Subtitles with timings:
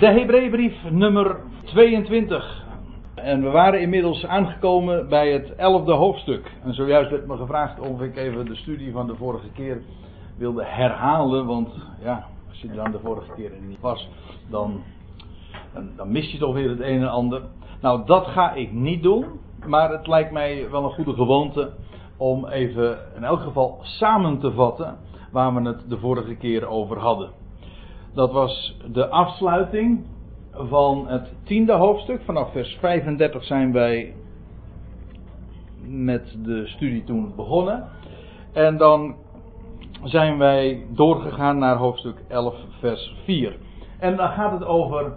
[0.00, 2.64] De Hebreeënbrief nummer 22.
[3.14, 6.52] En we waren inmiddels aangekomen bij het elfde hoofdstuk.
[6.64, 9.82] En zojuist werd me gevraagd of ik even de studie van de vorige keer
[10.36, 11.46] wilde herhalen.
[11.46, 11.68] Want
[12.02, 14.08] ja, als je er dan de vorige keer niet was,
[14.50, 14.82] dan,
[15.74, 17.42] dan, dan mis je toch weer het een en ander.
[17.80, 19.24] Nou, dat ga ik niet doen.
[19.66, 21.70] Maar het lijkt mij wel een goede gewoonte
[22.16, 24.96] om even in elk geval samen te vatten
[25.32, 27.39] waar we het de vorige keer over hadden.
[28.14, 30.04] Dat was de afsluiting
[30.52, 32.22] van het tiende hoofdstuk.
[32.22, 34.14] Vanaf vers 35 zijn wij
[35.86, 37.88] met de studie toen begonnen.
[38.52, 39.14] En dan
[40.04, 43.56] zijn wij doorgegaan naar hoofdstuk 11, vers 4.
[43.98, 45.12] En dan gaat het over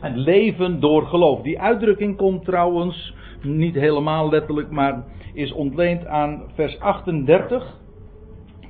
[0.00, 1.42] het leven door geloof.
[1.42, 7.78] Die uitdrukking komt trouwens niet helemaal letterlijk, maar is ontleend aan vers 38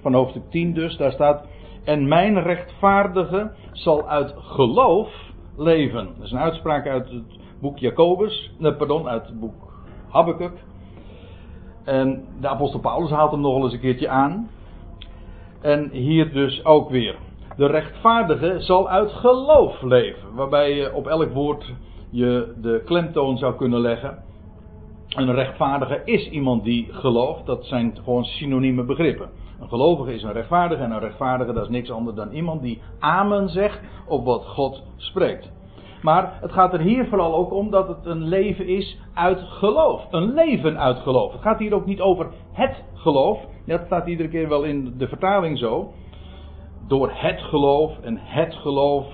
[0.00, 0.96] van hoofdstuk 10 dus.
[0.96, 1.46] Daar staat,
[1.84, 5.08] en mijn rechtvaardige zal uit geloof
[5.56, 6.08] leven.
[6.16, 9.72] Dat is een uitspraak uit het boek Jacobus, nee, pardon, uit het boek
[10.08, 10.64] Habakkuk.
[11.84, 14.50] En de apostel Paulus haalt hem nog wel eens een keertje aan.
[15.60, 17.16] En hier dus ook weer.
[17.56, 20.34] De rechtvaardige zal uit geloof leven.
[20.34, 21.74] Waarbij je op elk woord
[22.10, 24.18] je de klemtoon zou kunnen leggen.
[25.08, 27.46] Een rechtvaardige is iemand die gelooft.
[27.46, 29.30] Dat zijn gewoon synonieme begrippen.
[29.60, 32.80] Een gelovige is een rechtvaardige en een rechtvaardige dat is niks anders dan iemand die
[32.98, 35.50] amen zegt op wat God spreekt.
[36.02, 40.06] Maar het gaat er hier vooral ook om dat het een leven is uit geloof.
[40.10, 41.32] Een leven uit geloof.
[41.32, 43.38] Het gaat hier ook niet over het geloof.
[43.66, 45.92] Dat staat iedere keer wel in de vertaling zo.
[46.88, 49.06] Door het geloof en het geloof.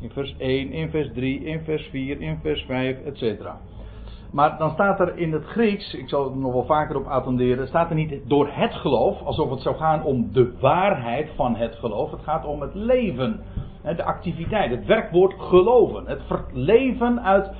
[0.00, 3.46] In vers 1, in vers 3, in vers 4, in vers 5, etc.
[4.30, 7.68] Maar dan staat er in het Grieks, ik zal er nog wel vaker op attenderen,
[7.68, 11.74] staat er niet door het geloof, alsof het zou gaan om de waarheid van het
[11.74, 12.10] geloof.
[12.10, 13.40] Het gaat om het leven,
[13.96, 16.06] de activiteit, het werkwoord geloven.
[16.06, 17.50] Het leven uit,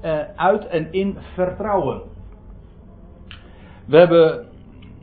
[0.00, 2.02] eh, uit en in vertrouwen.
[3.86, 4.46] We hebben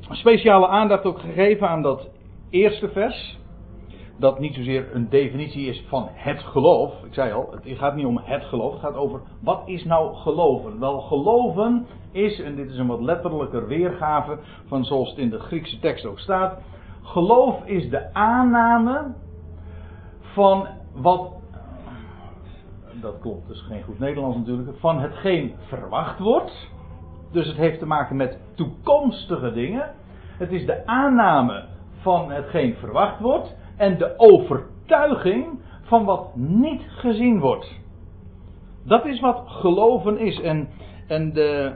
[0.09, 2.09] speciale aandacht ook gegeven aan dat
[2.49, 3.39] eerste vers
[4.21, 6.93] dat niet zozeer een definitie is van het geloof.
[7.03, 8.71] Ik zei al, het gaat niet om het geloof.
[8.71, 10.79] Het gaat over wat is nou geloven.
[10.79, 15.39] Wel, geloven is, en dit is een wat letterlijker weergave van zoals het in de
[15.39, 16.61] Griekse tekst ook staat.
[17.01, 19.13] Geloof is de aanname
[20.21, 21.31] van wat.
[23.01, 24.77] Dat klopt, dus geen goed Nederlands natuurlijk.
[24.79, 26.69] Van hetgeen verwacht wordt.
[27.31, 29.93] Dus het heeft te maken met toekomstige dingen.
[30.37, 31.65] Het is de aanname
[32.01, 37.79] van hetgeen verwacht wordt en de overtuiging van wat niet gezien wordt.
[38.83, 40.41] Dat is wat geloven is.
[40.41, 40.69] En,
[41.07, 41.73] en de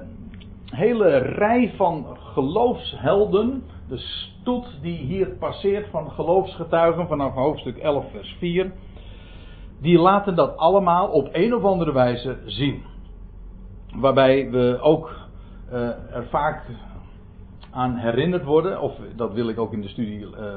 [0.66, 8.36] hele rij van geloofshelden, de stoet die hier passeert van geloofsgetuigen vanaf hoofdstuk 11, vers
[8.40, 8.72] 4,
[9.82, 12.84] die laten dat allemaal op een of andere wijze zien.
[13.96, 15.16] Waarbij we ook
[15.72, 15.82] uh,
[16.16, 16.64] er vaak
[17.72, 20.56] aan herinnerd worden, of dat wil ik ook in de studie uh,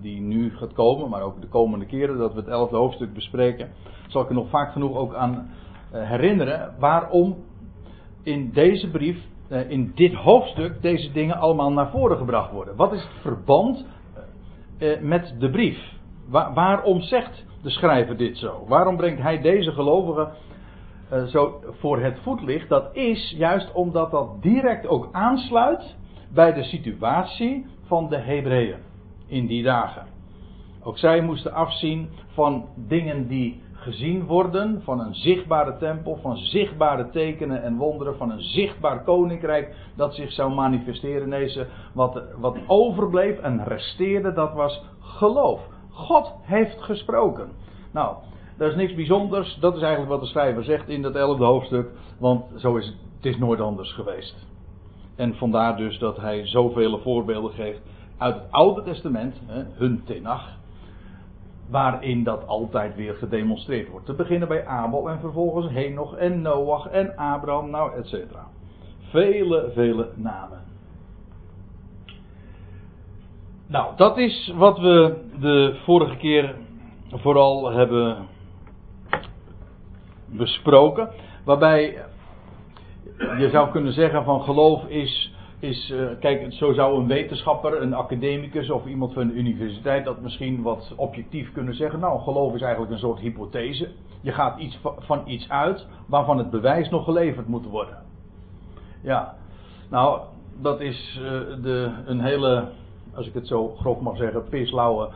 [0.00, 3.70] die nu gaat komen, maar ook de komende keren dat we het elfde hoofdstuk bespreken,
[4.08, 5.50] zal ik er nog vaak genoeg ook aan
[5.92, 7.36] eh, herinneren waarom
[8.22, 9.18] in deze brief,
[9.48, 12.76] eh, in dit hoofdstuk, deze dingen allemaal naar voren gebracht worden.
[12.76, 13.86] Wat is het verband
[14.78, 15.98] eh, met de brief?
[16.54, 18.64] waarom zegt de schrijver dit zo?
[18.68, 20.32] Waarom brengt hij deze gelovigen
[21.26, 22.68] zo voor het voetlicht?
[22.68, 25.96] Dat is juist omdat dat direct ook aansluit
[26.34, 28.78] bij de situatie van de Hebreeën
[29.30, 30.06] in die dagen.
[30.82, 37.10] Ook zij moesten afzien van dingen die gezien worden, van een zichtbare tempel, van zichtbare
[37.10, 41.28] tekenen en wonderen, van een zichtbaar koninkrijk dat zich zou manifesteren.
[41.28, 45.60] Nee, wat, wat overbleef en resteerde, dat was geloof.
[45.90, 47.48] God heeft gesproken.
[47.92, 48.16] Nou,
[48.56, 49.58] dat is niks bijzonders.
[49.60, 51.90] Dat is eigenlijk wat de schrijver zegt in dat elfde hoofdstuk.
[52.18, 54.46] Want zo is het, het is nooit anders geweest.
[55.16, 57.80] En vandaar dus dat hij zoveel voorbeelden geeft
[58.20, 59.40] uit het Oude Testament,
[59.74, 60.56] hun tenach,
[61.70, 64.06] waarin dat altijd weer gedemonstreerd wordt.
[64.06, 68.46] Te beginnen bij Abel en vervolgens Henoch en Noach en Abraham, nou et cetera.
[69.10, 70.60] Vele, vele namen.
[73.66, 76.54] Nou, dat is wat we de vorige keer
[77.10, 78.26] vooral hebben
[80.26, 81.10] besproken.
[81.44, 82.04] Waarbij
[83.38, 87.94] je zou kunnen zeggen van geloof is is, uh, kijk, zo zou een wetenschapper, een
[87.94, 92.00] academicus of iemand van de universiteit dat misschien wat objectief kunnen zeggen.
[92.00, 93.88] Nou, geloof is eigenlijk een soort hypothese.
[94.20, 97.98] Je gaat iets van iets uit waarvan het bewijs nog geleverd moet worden.
[99.02, 99.34] Ja,
[99.90, 100.20] nou,
[100.62, 101.30] dat is uh,
[101.62, 102.68] de, een hele,
[103.14, 105.10] als ik het zo grof mag zeggen, pislauwe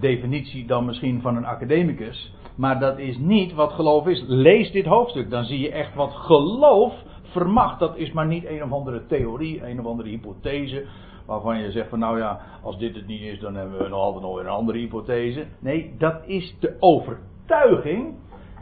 [0.00, 2.34] definitie dan misschien van een academicus.
[2.56, 4.24] Maar dat is niet wat geloof is.
[4.26, 6.92] Lees dit hoofdstuk, dan zie je echt wat geloof
[7.30, 7.78] vermacht.
[7.78, 10.84] Dat is maar niet een of andere theorie, een of andere hypothese.
[11.26, 14.00] Waarvan je zegt van nou ja, als dit het niet is, dan hebben we nog
[14.00, 15.46] altijd nog een andere hypothese.
[15.58, 18.14] Nee, dat is de overtuiging.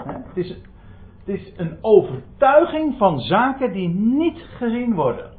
[0.05, 0.49] Het is,
[1.25, 5.31] het is een overtuiging van zaken die niet gezien worden.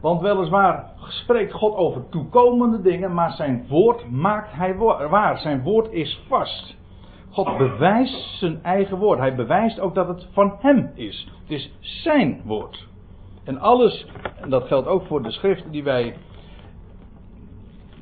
[0.00, 4.76] Want weliswaar spreekt God over toekomende dingen, maar zijn woord maakt hij
[5.08, 5.38] waar.
[5.38, 6.78] Zijn woord is vast.
[7.30, 9.18] God bewijst zijn eigen woord.
[9.18, 11.28] Hij bewijst ook dat het van hem is.
[11.42, 12.88] Het is zijn woord.
[13.44, 14.06] En alles,
[14.40, 16.16] en dat geldt ook voor de schriften die wij,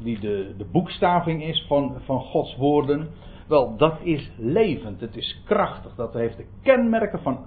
[0.03, 3.09] die de, de boekstaving is van, van Gods woorden.
[3.49, 7.39] Wel, dat is levend, het is krachtig, dat heeft de kenmerken van,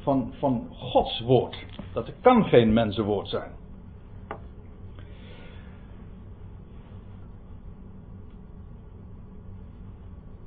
[0.00, 1.66] van, van Gods woord.
[1.92, 3.50] Dat kan geen mensenwoord zijn.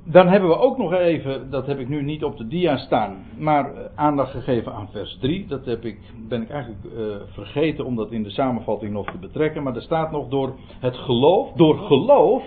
[0.08, 3.26] Dan hebben we ook nog even, dat heb ik nu niet op de dia staan,
[3.38, 5.48] maar eh, aandacht gegeven aan vers 3.
[5.48, 9.18] Dat heb ik, ben ik eigenlijk uh, vergeten om dat in de samenvatting nog te
[9.18, 9.64] betrekken.
[9.64, 12.44] Maar er staat nog door het geloof, door geloof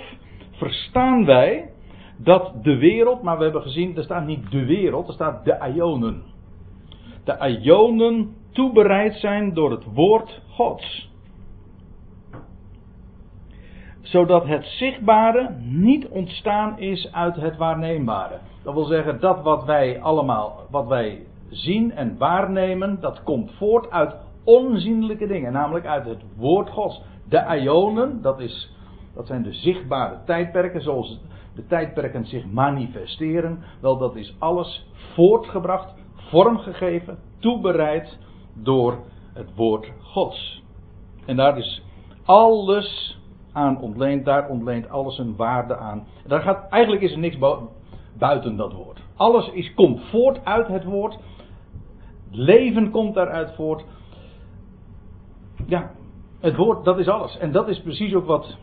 [0.50, 1.70] verstaan wij
[2.16, 5.72] dat de wereld, maar we hebben gezien, er staat niet de wereld, er staat de
[5.75, 6.22] Ionen.
[7.25, 11.07] De Ionen toebereid zijn door het woord Gods
[14.10, 18.38] zodat het zichtbare niet ontstaan is uit het waarneembare.
[18.62, 23.90] Dat wil zeggen, dat wat wij allemaal, wat wij zien en waarnemen, dat komt voort
[23.90, 24.14] uit
[24.44, 27.02] onzienlijke dingen, namelijk uit het woord Gods.
[27.28, 28.75] De ionen, dat, is,
[29.14, 31.20] dat zijn de zichtbare tijdperken, zoals
[31.55, 33.58] de tijdperken zich manifesteren.
[33.81, 38.19] Wel, dat is alles voortgebracht, vormgegeven, toebereid
[38.55, 38.99] door
[39.32, 40.62] het woord Gods.
[41.26, 41.82] En daar is
[42.25, 43.18] alles
[43.58, 46.06] aan ontleent, daar ontleent alles een waarde aan.
[46.26, 47.38] Daar gaat, eigenlijk is er niks
[48.19, 49.00] buiten dat woord.
[49.16, 51.19] Alles is, komt voort uit het woord.
[52.31, 53.84] Leven komt daaruit voort.
[55.66, 55.90] Ja,
[56.40, 57.38] het woord, dat is alles.
[57.38, 58.56] En dat is precies ook wat,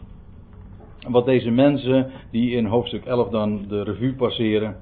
[1.08, 4.76] wat deze mensen, die in hoofdstuk 11 dan de revue passeren,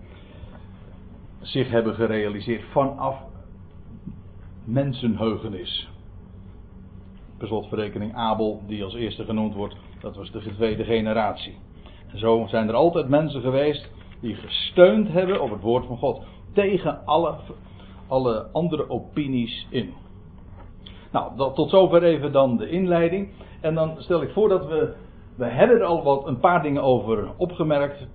[1.42, 3.16] zich hebben gerealiseerd vanaf
[4.64, 5.90] mensenheugenis.
[7.38, 11.58] Per slotverrekening Abel, die als eerste genoemd wordt, dat was de tweede generatie.
[12.12, 13.90] En zo zijn er altijd mensen geweest
[14.20, 16.22] die gesteund hebben op het woord van God.
[16.54, 17.36] Tegen alle,
[18.08, 19.94] alle andere opinies in.
[21.12, 23.30] Nou, tot zover even dan de inleiding.
[23.62, 24.94] En dan stel ik voor dat we.
[25.36, 28.08] We hebben er al wat een paar dingen over opgemerkt.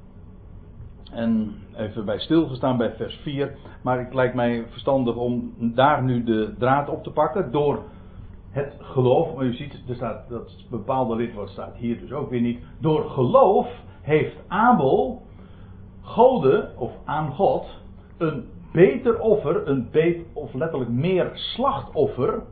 [1.12, 3.56] En even bij stilgestaan bij vers 4.
[3.82, 7.52] Maar het lijkt mij verstandig om daar nu de draad op te pakken.
[7.52, 7.82] Door
[8.50, 12.40] het geloof, maar u ziet, er staat, dat bepaalde lidwoord staat hier dus ook weer
[12.40, 12.60] niet.
[12.80, 13.68] Door geloof
[14.02, 15.22] heeft Abel
[16.00, 17.66] Gode, of aan God,
[18.18, 22.42] een beter offer, een beter, of letterlijk meer slachtoffer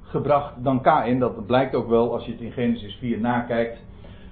[0.00, 1.18] gebracht dan Kain.
[1.18, 3.84] Dat blijkt ook wel als je het in Genesis 4 nakijkt.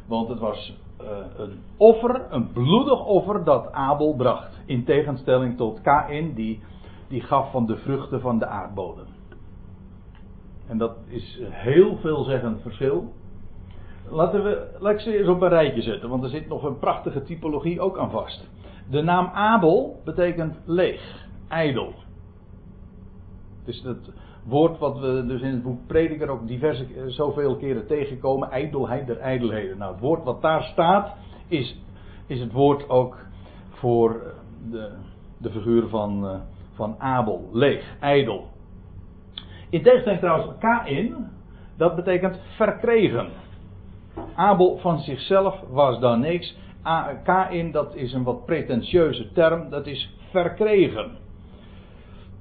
[0.07, 4.63] Want het was uh, een offer, een bloedig offer dat Abel bracht.
[4.67, 6.63] In tegenstelling tot Kain, die,
[7.09, 9.16] die gaf van de vruchten van de aardbodem.
[10.69, 13.13] En dat is heel veelzeggend verschil.
[14.11, 16.79] Laten we, laat ik ze eens op een rijtje zetten, want er zit nog een
[16.79, 18.49] prachtige typologie ook aan vast.
[18.91, 21.93] De naam Abel betekent leeg, ijdel.
[23.59, 24.11] Het is het
[24.45, 29.19] woord wat we dus in het boek Prediker ook diverse zoveel keren tegenkomen, ijdelheid der
[29.19, 29.79] ijdelheden.
[29.79, 31.17] Nou, het woord wat daar staat
[31.49, 31.81] is,
[32.27, 33.17] is het woord ook
[33.69, 34.35] voor
[34.71, 34.91] de,
[35.39, 36.41] de figuur van, eh,
[36.73, 38.47] van Abel, leeg, ijdel.
[39.71, 41.31] In tegenstelling trouwens, Kain,
[41.77, 43.29] dat betekent verkregen.
[44.35, 46.57] Abel van zichzelf was dan niks.
[47.25, 51.11] Kain, dat is een wat pretentieuze term, dat is verkregen.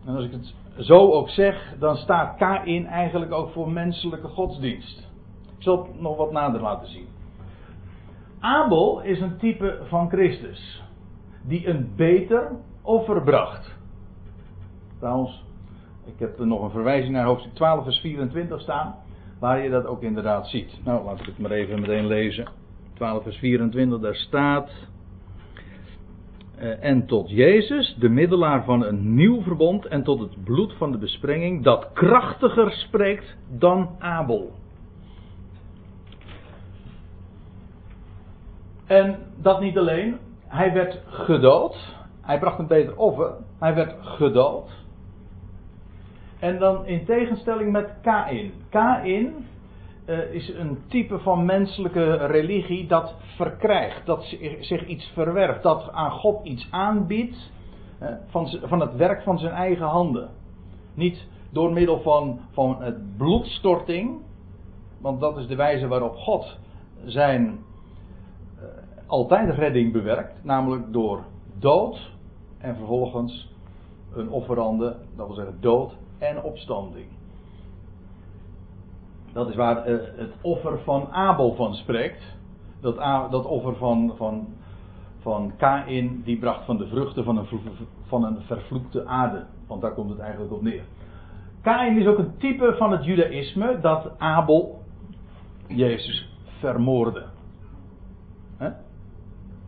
[0.05, 4.99] En als ik het zo ook zeg, dan staat Kain eigenlijk ook voor menselijke godsdienst.
[5.57, 7.07] Ik zal het nog wat nader laten zien.
[8.39, 10.83] Abel is een type van Christus,
[11.43, 12.51] die een beter
[12.81, 13.75] offer bracht.
[14.99, 15.44] Trouwens,
[16.05, 18.95] ik heb er nog een verwijzing naar hoofdstuk 12, vers 24 staan.
[19.39, 20.79] Waar je dat ook inderdaad ziet.
[20.83, 22.47] Nou, laat ik het maar even meteen lezen.
[22.93, 24.69] 12, vers 24, daar staat.
[26.59, 29.85] Uh, en tot Jezus, de middelaar van een nieuw verbond.
[29.85, 31.63] En tot het bloed van de besprenging.
[31.63, 34.51] Dat krachtiger spreekt dan Abel.
[38.85, 40.17] En dat niet alleen.
[40.47, 41.95] Hij werd gedood.
[42.21, 43.33] Hij bracht een beter offer.
[43.59, 44.84] Hij werd gedood.
[46.45, 48.51] En dan in tegenstelling met Kain.
[48.69, 49.45] Kain
[50.05, 54.23] eh, is een type van menselijke religie dat verkrijgt, dat
[54.59, 57.51] zich iets verwerft, dat aan God iets aanbiedt
[58.27, 60.29] van, van het werk van zijn eigen handen.
[60.93, 64.21] Niet door middel van, van het bloedstorting,
[65.01, 66.57] want dat is de wijze waarop God
[67.05, 68.63] zijn uh,
[69.05, 71.23] altijd redding bewerkt, namelijk door
[71.59, 72.11] dood
[72.57, 73.54] en vervolgens
[74.15, 77.05] een offerande, dat wil zeggen dood en opstanding.
[79.33, 82.23] Dat is waar uh, het offer van Abel van spreekt.
[82.81, 82.95] Dat,
[83.31, 84.47] dat offer van, van,
[85.19, 87.47] van Kain, die bracht van de vruchten van een,
[88.07, 89.45] van een vervloekte aarde.
[89.67, 90.83] Want daar komt het eigenlijk op neer.
[91.61, 94.79] Kain is ook een type van het judaïsme dat Abel
[95.67, 96.29] Jezus
[96.59, 97.23] vermoordde.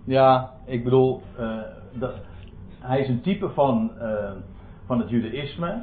[0.07, 1.59] Ja, ik bedoel, uh,
[1.93, 2.13] dat,
[2.87, 4.31] hij is een type van, uh,
[4.85, 5.67] van het judaïsme.
[5.67, 5.77] Uh,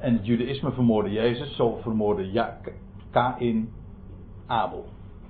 [0.00, 2.56] en het judaïsme vermoordde Jezus, zo vermoordde ja,
[3.10, 3.68] Kain
[4.46, 4.84] Abel.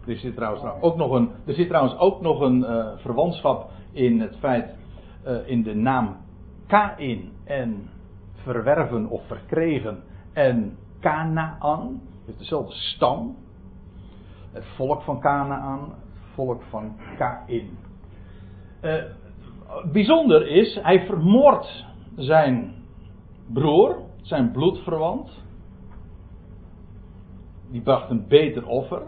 [0.06, 2.64] Er zit trouwens ook nog een, er zit trouwens ook nog een
[2.96, 4.74] verwantschap in het feit,
[5.46, 6.16] in de naam
[6.66, 7.88] Kain en
[8.34, 10.02] verwerven of verkregen
[10.32, 12.00] en Canaan.
[12.02, 13.36] Het heeft dezelfde stam.
[14.52, 17.78] Het volk van Canaan, het volk van Kain.
[18.82, 19.02] Uh,
[19.92, 21.84] bijzonder is, hij vermoordt
[22.16, 22.74] zijn
[23.52, 25.42] broer, zijn bloedverwant.
[27.70, 29.02] Die bracht een beter offer.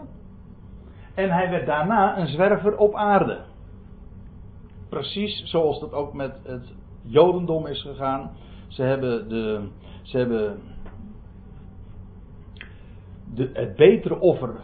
[1.13, 3.39] En hij werd daarna een zwerver op aarde.
[4.89, 8.31] Precies zoals dat ook met het Jodendom is gegaan.
[8.67, 9.67] Ze hebben, de,
[10.01, 10.59] ze hebben
[13.33, 14.61] de, het betere offer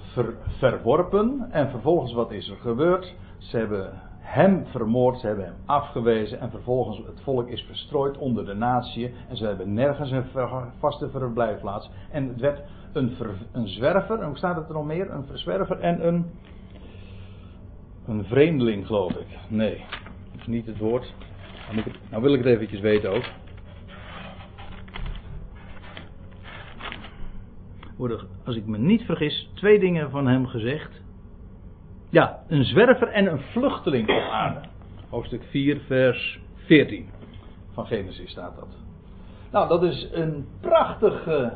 [0.59, 1.47] verworpen.
[1.51, 3.15] En vervolgens wat is er gebeurd?
[3.37, 4.01] Ze hebben
[4.33, 6.39] hem vermoord, ze hebben hem afgewezen.
[6.39, 9.13] En vervolgens het volk is verstrooid onder de natie.
[9.29, 10.25] En ze hebben nergens een
[10.79, 11.89] vaste verblijfplaats.
[12.11, 12.61] En het werd
[12.93, 13.15] een,
[13.51, 14.25] een zwerver.
[14.25, 15.11] Hoe staat het er nog meer?
[15.11, 16.25] Een verzwerver en een.
[18.07, 19.27] Een vreemdeling, geloof ik.
[19.47, 19.85] Nee,
[20.31, 21.13] dat is niet het woord.
[22.09, 23.25] Nou wil ik het eventjes weten ook.
[27.97, 31.02] worden, als ik me niet vergis, twee dingen van hem gezegd.
[32.13, 34.59] Ja, een zwerver en een vluchteling op aarde.
[35.09, 37.09] Hoofdstuk 4, vers 14
[37.71, 38.67] van Genesis staat dat.
[39.51, 41.53] Nou, dat is een prachtige,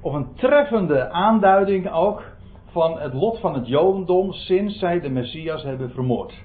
[0.00, 2.22] of een treffende aanduiding ook
[2.66, 6.44] van het lot van het Jodendom sinds zij de Messias hebben vermoord.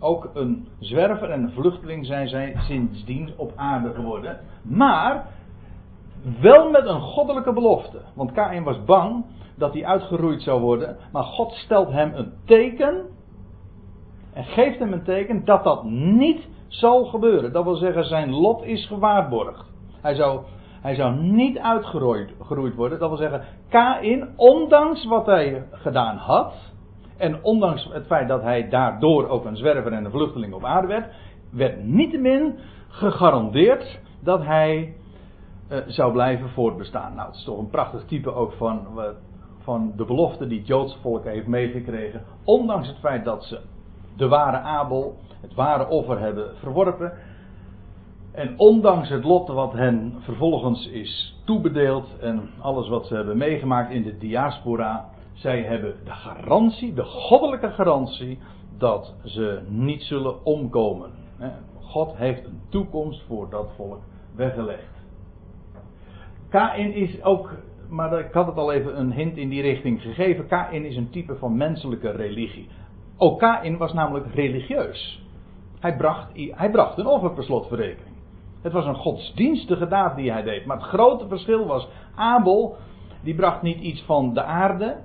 [0.00, 4.40] Ook een zwerver en een vluchteling zijn zij sindsdien op aarde geworden.
[4.62, 5.26] Maar
[6.40, 8.00] wel met een goddelijke belofte.
[8.14, 9.24] Want Kain was bang
[9.56, 10.96] dat hij uitgeroeid zou worden.
[11.12, 13.04] Maar God stelt hem een teken.
[14.32, 17.52] En geeft hem een teken dat dat niet zal gebeuren.
[17.52, 19.64] Dat wil zeggen, zijn lot is gewaarborgd.
[20.00, 20.40] Hij zou,
[20.80, 22.98] hij zou niet uitgeroeid worden.
[22.98, 26.54] Dat wil zeggen, Kain, ondanks wat hij gedaan had.
[27.16, 30.86] En ondanks het feit dat hij daardoor ook een zwerver en een vluchteling op aarde
[30.86, 31.14] werd.
[31.50, 32.58] Werd niettemin
[32.88, 34.94] gegarandeerd dat hij
[35.68, 37.14] uh, zou blijven voortbestaan.
[37.14, 38.86] Nou, het is toch een prachtig type ook van,
[39.66, 42.22] van de belofte die het Joodse volk heeft meegekregen.
[42.44, 43.60] Ondanks het feit dat ze
[44.16, 47.12] de ware Abel, het ware offer hebben verworpen.
[48.32, 53.90] En ondanks het lot wat hen vervolgens is toebedeeld en alles wat ze hebben meegemaakt
[53.90, 58.38] in de diaspora, zij hebben de garantie, de goddelijke garantie,
[58.78, 61.10] dat ze niet zullen omkomen.
[61.80, 64.00] God heeft een toekomst voor dat volk
[64.34, 64.94] weggelegd.
[66.48, 67.50] Kain is ook,
[67.88, 70.46] maar ik had het al even een hint in die richting gegeven.
[70.46, 72.68] Kain is een type van menselijke religie.
[73.16, 75.24] Ook Kain was namelijk religieus.
[75.80, 78.16] Hij bracht, hij bracht een offer per slotverrekening.
[78.62, 80.66] Het was een godsdienstige daad die hij deed.
[80.66, 82.76] Maar het grote verschil was, Abel,
[83.22, 84.96] die bracht niet iets van de aarde,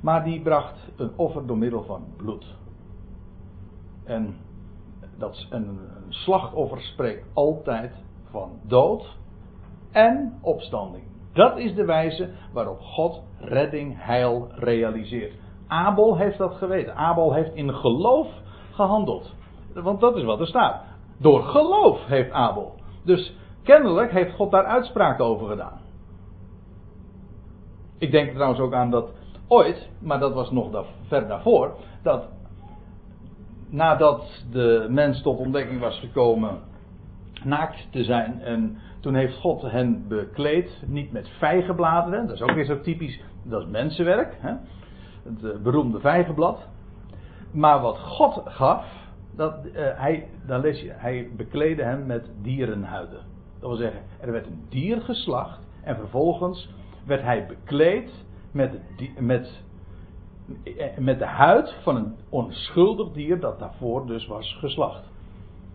[0.00, 2.56] maar die bracht een offer door middel van bloed.
[4.04, 4.36] En
[5.18, 7.92] dat, een, een slachtoffer spreekt altijd
[8.30, 9.16] van dood
[9.90, 11.11] en opstanding.
[11.32, 15.34] Dat is de wijze waarop God redding, heil realiseert.
[15.66, 16.94] Abel heeft dat geweten.
[16.94, 18.28] Abel heeft in geloof
[18.72, 19.34] gehandeld.
[19.74, 20.82] Want dat is wat er staat.
[21.18, 22.74] Door geloof heeft Abel.
[23.04, 25.80] Dus kennelijk heeft God daar uitspraken over gedaan.
[27.98, 29.10] Ik denk trouwens ook aan dat
[29.48, 32.28] ooit, maar dat was nog ver daarvoor, dat
[33.70, 36.60] nadat de mens tot ontdekking was gekomen
[37.44, 42.52] naakt te zijn en toen heeft God hen bekleed, niet met vijgenbladeren, dat is ook
[42.52, 44.52] weer zo typisch, dat is mensenwerk, hè?
[45.22, 46.68] het uh, beroemde vijgenblad.
[47.52, 48.86] Maar wat God gaf,
[49.36, 53.20] dat, uh, hij, dan lees je, hij bekleedde hem met dierenhuiden.
[53.60, 56.68] Dat wil zeggen, er werd een dier geslacht en vervolgens
[57.06, 58.80] werd hij bekleed met,
[59.18, 59.62] met,
[60.98, 65.10] met de huid van een onschuldig dier dat daarvoor dus was geslacht.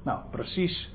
[0.03, 0.91] Nou, precies.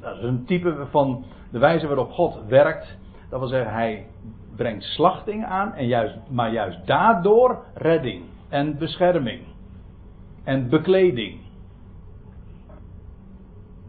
[0.00, 2.96] Dat is een type van de wijze waarop God werkt.
[3.30, 4.06] Dat wil zeggen, hij
[4.56, 9.40] brengt slachting aan, en juist, maar juist daardoor redding en bescherming
[10.44, 11.38] en bekleding.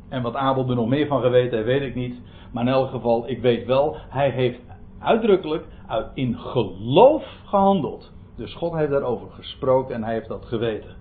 [0.09, 2.21] En wat Abel er nog meer van geweten heeft, weet ik niet.
[2.51, 4.59] Maar in elk geval, ik weet wel, hij heeft
[4.99, 8.11] uitdrukkelijk uit, in geloof gehandeld.
[8.35, 10.95] Dus God heeft daarover gesproken en hij heeft dat geweten.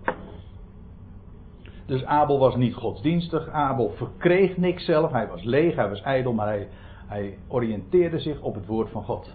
[1.86, 3.48] Dus Abel was niet godsdienstig.
[3.48, 5.12] Abel verkreeg niks zelf.
[5.12, 6.68] Hij was leeg, hij was ijdel, maar hij,
[7.06, 9.34] hij oriënteerde zich op het woord van God.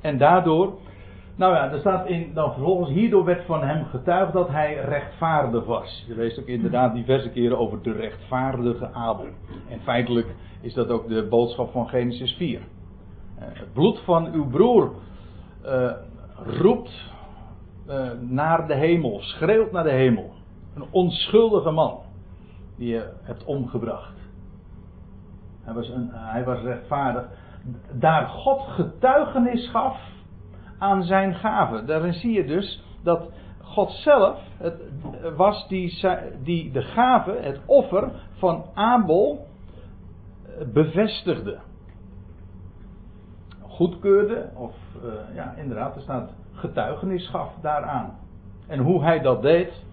[0.00, 0.78] En daardoor,
[1.36, 5.64] nou ja, er staat in, dan vervolgens, hierdoor werd van hem getuigd dat hij rechtvaardig
[5.64, 6.04] was.
[6.08, 9.26] Je leest ook inderdaad diverse keren over de rechtvaardige Abel.
[9.68, 12.60] En feitelijk is dat ook de boodschap van Genesis 4.
[13.38, 14.92] Eh, het bloed van uw broer
[15.64, 15.92] uh,
[16.36, 17.13] roept
[17.88, 20.32] uh, naar de hemel, schreeuwt naar de hemel.
[20.74, 22.00] Een onschuldige man
[22.76, 24.14] die je hebt omgebracht.
[25.62, 27.28] Hij was, een, hij was rechtvaardig.
[27.92, 30.00] Daar God getuigenis gaf
[30.78, 31.84] aan zijn gave.
[31.84, 33.28] Daarin zie je dus dat
[33.60, 34.80] God zelf het
[35.36, 36.00] was die,
[36.42, 39.46] die de gave, het offer van Abel
[40.72, 41.58] bevestigde.
[43.62, 44.74] Goedkeurde, of
[45.04, 48.18] uh, ja, inderdaad, er staat getuigenis gaf daaraan.
[48.66, 49.84] En hoe hij dat deed,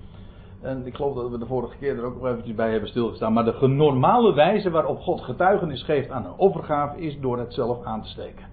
[0.62, 3.34] en ik geloof dat we de vorige keer er ook nog eventjes bij hebben stilgestaan.
[3.34, 7.84] Maar de normale wijze waarop God getuigenis geeft aan een overgave is door het zelf
[7.84, 8.46] aan te steken.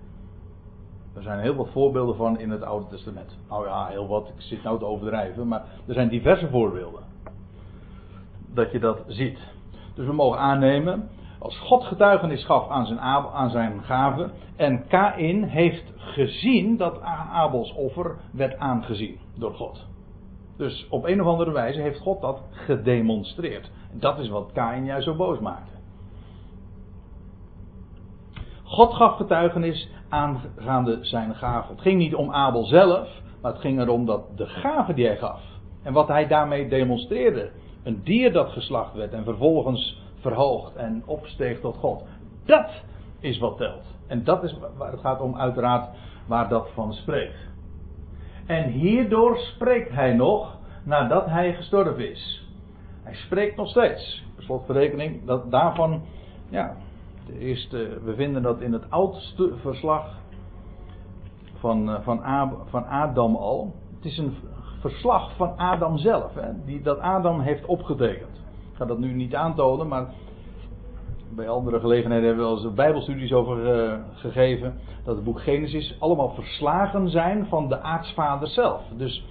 [1.15, 3.37] Er zijn heel wat voorbeelden van in het Oude Testament.
[3.49, 4.29] Nou ja, heel wat.
[4.29, 5.49] Ik zit nou te overdrijven.
[5.49, 7.03] Maar er zijn diverse voorbeelden.
[8.55, 9.39] Dat je dat ziet.
[9.95, 11.09] Dus we mogen aannemen.
[11.39, 14.31] Als God getuigenis gaf aan zijn, aan zijn gave.
[14.57, 17.01] En Kain heeft gezien dat
[17.33, 19.87] Abels offer werd aangezien door God.
[20.57, 23.71] Dus op een of andere wijze heeft God dat gedemonstreerd.
[23.93, 25.77] Dat is wat Kain juist zo boos maakte.
[28.63, 31.73] God gaf getuigenis aangaande zijn gave.
[31.73, 33.09] Het ging niet om Abel zelf,
[33.43, 35.41] maar het ging erom dat de gave die hij gaf.
[35.83, 37.51] En wat hij daarmee demonstreerde.
[37.83, 42.05] Een dier dat geslacht werd en vervolgens verhoogd en opsteeg tot God.
[42.45, 42.71] Dat
[43.21, 43.85] is wat telt.
[44.07, 45.89] En dat is waar het gaat om uiteraard
[46.27, 47.49] waar dat van spreekt.
[48.47, 52.47] En hierdoor spreekt hij nog nadat hij gestorven is.
[53.03, 54.25] Hij spreekt nog steeds.
[54.35, 56.03] Per slotverrekening, dat daarvan,
[56.49, 56.77] ja,
[57.27, 60.17] de eerste, we vinden dat in het oudste verslag
[61.59, 62.21] van, eh, van,
[62.69, 63.75] van Adam al.
[63.97, 64.37] Het is een
[64.81, 68.38] verslag van Adam zelf, hè, die, dat Adam heeft opgetekend.
[68.79, 70.07] Ga dat nu niet aantonen, maar
[71.35, 74.75] bij andere gelegenheden hebben we wel eens bijbelstudies over uh, gegeven.
[75.05, 78.83] Dat het boek Genesis allemaal verslagen zijn van de aartsvader zelf.
[78.97, 79.25] Dus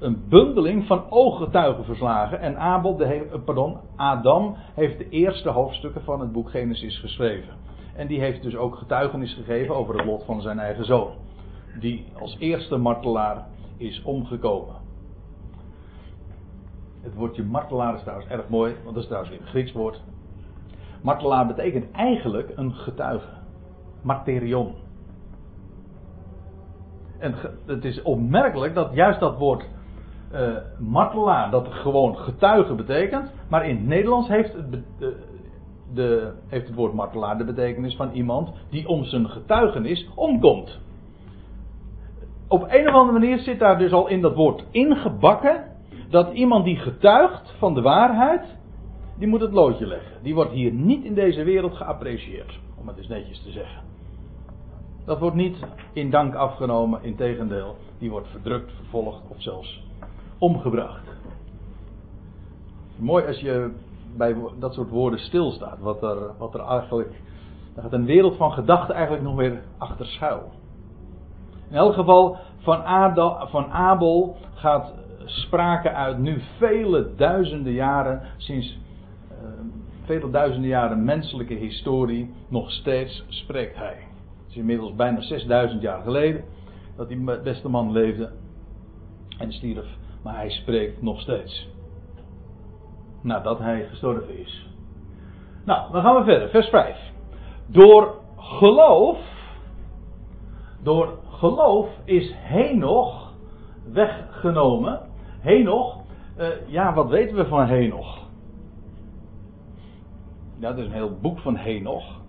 [0.00, 2.40] een bundeling van ooggetuigenverslagen.
[2.40, 7.54] En Abel, de, eh, pardon, Adam heeft de eerste hoofdstukken van het boek Genesis geschreven.
[7.94, 11.10] En die heeft dus ook getuigenis gegeven over het lot van zijn eigen zoon.
[11.80, 14.81] Die als eerste martelaar is omgekomen.
[17.02, 20.02] Het woordje martelaar is trouwens erg mooi, want dat is trouwens weer een Grieks woord.
[21.02, 23.28] Martelaar betekent eigenlijk een getuige.
[24.02, 24.74] Marterion.
[27.18, 27.34] En
[27.66, 29.64] het is opmerkelijk dat juist dat woord
[30.32, 34.78] uh, martelaar, dat gewoon getuige betekent, maar in het Nederlands heeft het,
[35.94, 40.80] de, heeft het woord martelaar de betekenis van iemand die om zijn getuigenis omkomt.
[42.48, 45.64] Op een of andere manier zit daar dus al in dat woord ingebakken
[46.12, 48.56] dat iemand die getuigt van de waarheid,
[49.18, 50.22] die moet het loodje leggen.
[50.22, 53.82] Die wordt hier niet in deze wereld geapprecieerd, om het eens netjes te zeggen.
[55.04, 55.56] Dat wordt niet
[55.92, 59.82] in dank afgenomen, in tegendeel, die wordt verdrukt, vervolgd of zelfs
[60.38, 61.08] omgebracht.
[62.96, 63.70] Mooi als je
[64.16, 67.20] bij dat soort woorden stilstaat, wat er, wat er eigenlijk.
[67.74, 70.50] Daar gaat een wereld van gedachten eigenlijk nog weer achter schuil.
[71.68, 72.82] In elk geval, van,
[73.48, 74.92] van Abel gaat
[75.24, 78.78] sprake uit nu vele duizenden jaren, sinds
[80.04, 83.96] vele duizenden jaren menselijke historie, nog steeds spreekt hij.
[84.42, 86.44] Het is inmiddels bijna 6000 jaar geleden
[86.96, 88.30] dat die beste man leefde
[89.38, 89.86] en stierf,
[90.22, 91.68] maar hij spreekt nog steeds.
[93.22, 94.68] Nadat hij gestorven is.
[95.64, 96.48] Nou, dan gaan we verder.
[96.48, 96.96] Vers 5.
[97.66, 99.18] Door geloof,
[100.82, 103.32] door geloof is Henoch
[103.92, 105.00] weggenomen.
[105.42, 106.02] Henoch,
[106.38, 108.18] uh, ja, wat weten we van Henoch?
[110.58, 112.20] Ja, dat is een heel boek van Henoch.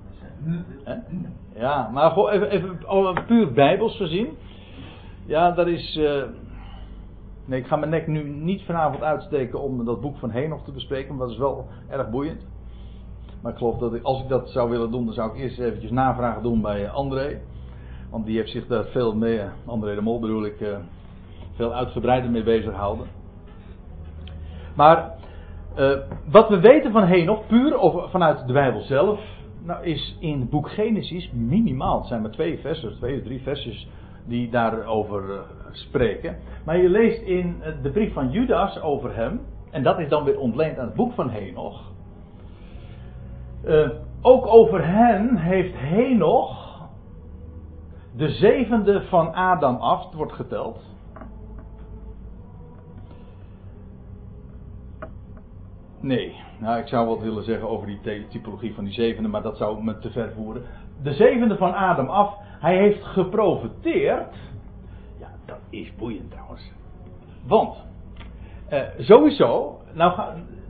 [1.56, 4.28] Ja, maar gewoon even, even puur bijbels gezien.
[5.26, 5.98] Ja, dat is.
[5.98, 6.24] Uh,
[7.46, 10.72] nee, ik ga mijn nek nu niet vanavond uitsteken om dat boek van Henoch te
[10.72, 12.46] bespreken, want dat is wel erg boeiend.
[13.42, 15.92] Maar ik geloof dat als ik dat zou willen doen, dan zou ik eerst eventjes
[15.92, 17.42] navragen doen bij André.
[18.10, 20.78] Want die heeft zich daar veel mee, André de Mol bedoel ik, uh,
[21.56, 23.08] veel uitgebreider mee bezig gehouden.
[24.76, 25.12] Maar
[25.78, 25.98] uh,
[26.32, 29.20] wat we weten van Henoch, puur of vanuit de Bijbel zelf,
[29.64, 31.98] nou is in het boek Genesis minimaal.
[31.98, 33.88] Het zijn maar twee versen, twee of drie versjes
[34.26, 35.40] die daarover uh,
[35.72, 36.38] spreken.
[36.66, 40.40] Maar je leest in de brief van Judas over hem, en dat is dan weer
[40.40, 41.92] ontleend aan het boek van Henoch.
[44.22, 46.82] Ook over hen heeft Henoch
[48.16, 50.93] de zevende van Adam af, wordt geteld.
[56.04, 59.58] Nee, nou ik zou wat willen zeggen over die typologie van die zevende, maar dat
[59.58, 60.64] zou me te ver voeren.
[61.02, 64.36] De zevende van Adam af, hij heeft geprofiteerd.
[65.20, 66.72] Ja, dat is boeiend trouwens.
[67.48, 67.76] Want,
[68.68, 70.20] eh, sowieso, nou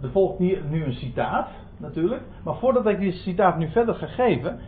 [0.02, 4.08] er volgt hier nu een citaat natuurlijk, maar voordat ik die citaat nu verder ga
[4.08, 4.60] geven,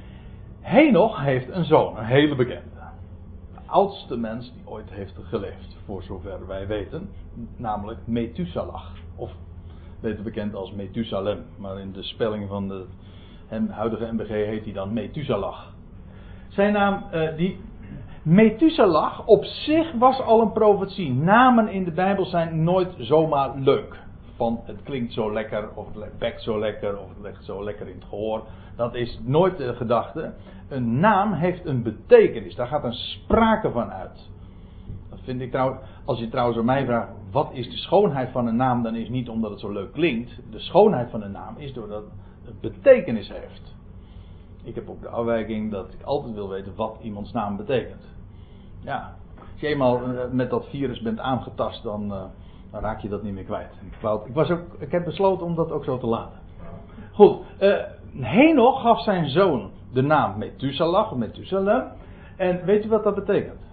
[0.61, 2.69] Henoch heeft een zoon, een hele bekende.
[3.53, 7.09] De oudste mens die ooit heeft geleefd, voor zover wij weten,
[7.57, 8.85] namelijk Methuselah.
[9.15, 9.31] Of
[10.01, 11.43] beter bekend als Methusalem.
[11.57, 12.85] Maar in de spelling van de
[13.69, 15.59] huidige MBG heet hij dan Methuselah.
[16.47, 17.59] Zijn naam, uh, die
[18.23, 21.13] Methuselah op zich was al een profetie.
[21.13, 24.03] Namen in de Bijbel zijn nooit zomaar leuk.
[24.35, 27.87] Van het klinkt zo lekker, of het bekt zo lekker, of het ligt zo lekker
[27.87, 28.43] in het gehoor.
[28.75, 30.33] Dat is nooit de gedachte.
[30.69, 32.55] Een naam heeft een betekenis.
[32.55, 34.29] Daar gaat een sprake van uit.
[35.25, 38.55] Vind ik trouwens, als je trouwens aan mij vraagt, wat is de schoonheid van een
[38.55, 40.41] naam, dan is niet omdat het zo leuk klinkt.
[40.51, 42.03] De schoonheid van een naam is doordat
[42.43, 43.75] het betekenis heeft.
[44.63, 48.03] Ik heb ook de afwijking dat ik altijd wil weten wat iemands naam betekent.
[48.83, 49.15] Ja,
[49.51, 52.23] als je eenmaal eh, met dat virus bent aangetast, dan, uh,
[52.71, 53.71] dan raak je dat niet meer kwijt.
[54.25, 56.39] Ik, was ook, ik heb besloten om dat ook zo te laten.
[57.11, 57.75] Goed, uh,
[58.19, 61.83] Henoch gaf zijn zoon de naam Methuselah, of Methusalem.
[62.37, 63.64] En weet u wat dat betekent?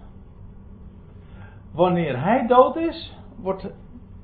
[1.73, 3.67] Wanneer hij dood is, wordt,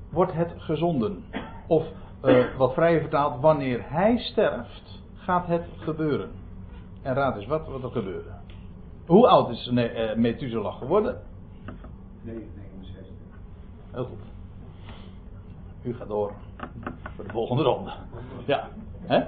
[0.10, 1.24] wordt het gezonden.
[1.68, 1.88] Of
[2.24, 6.30] uh, wat vrij vertaald, wanneer hij sterft, gaat het gebeuren.
[7.02, 8.30] En raad eens wat, wat er gebeurde.
[9.06, 11.22] Hoe oud is uh, Methuselah geworden?
[12.22, 13.14] 69.
[13.92, 14.18] Heel goed.
[15.84, 16.34] U gaat door
[17.16, 17.92] voor de volgende ronde.
[18.46, 18.70] Ja.
[19.02, 19.24] Hè?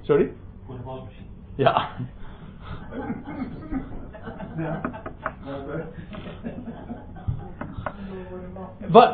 [0.00, 0.32] Sorry?
[0.66, 1.26] Voor de wasmachine.
[1.54, 1.88] Ja.
[4.56, 4.80] Ja.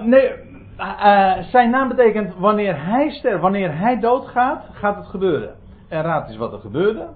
[0.05, 0.33] Nee,
[0.79, 5.57] uh, zijn naam betekent wanneer hij sterft, wanneer hij doodgaat, gaat het gebeuren.
[5.89, 7.09] En raad eens wat er gebeurde.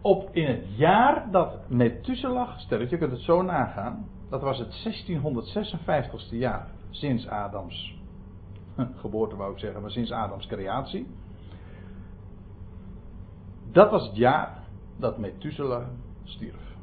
[0.00, 4.88] Op in het jaar dat Methuselah sterft, je kunt het zo nagaan, dat was het
[4.88, 7.96] 1656ste jaar sinds Adams
[9.02, 11.06] geboorte wou ik zeggen, maar sinds Adams creatie.
[13.72, 14.58] Dat was het jaar
[14.96, 15.86] dat Methuselah
[16.24, 16.74] stierf.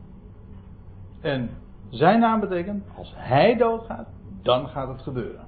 [1.22, 1.50] En
[1.94, 4.08] zijn naam betekent, als hij doodgaat,
[4.42, 5.46] dan gaat het gebeuren.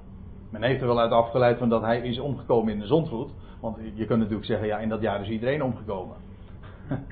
[0.50, 3.30] Men heeft er wel uit afgeleid van dat hij is omgekomen in de zondvloed.
[3.60, 6.16] Want je kunt natuurlijk zeggen, ja, in dat jaar is iedereen omgekomen.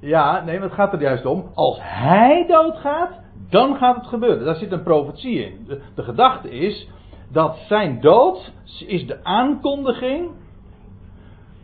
[0.00, 1.50] ja, nee, maar het gaat er juist om.
[1.54, 4.44] Als hij doodgaat, dan gaat het gebeuren.
[4.44, 5.64] Daar zit een profetie in.
[5.66, 6.88] De, de gedachte is
[7.28, 8.52] dat zijn dood
[8.86, 10.30] is de aankondiging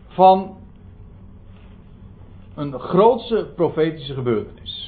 [0.06, 0.56] van
[2.54, 4.85] een grootse profetische gebeurtenis.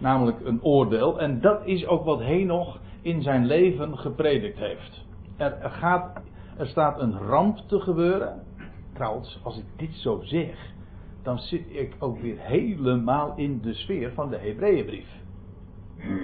[0.00, 1.20] Namelijk een oordeel.
[1.20, 5.04] En dat is ook wat Henoch in zijn leven gepredikt heeft.
[5.36, 6.20] Er, er, gaat,
[6.56, 8.42] er staat een ramp te gebeuren.
[8.94, 10.72] Trouwens, als ik dit zo zeg,
[11.22, 15.18] dan zit ik ook weer helemaal in de sfeer van de Hebreeënbrief.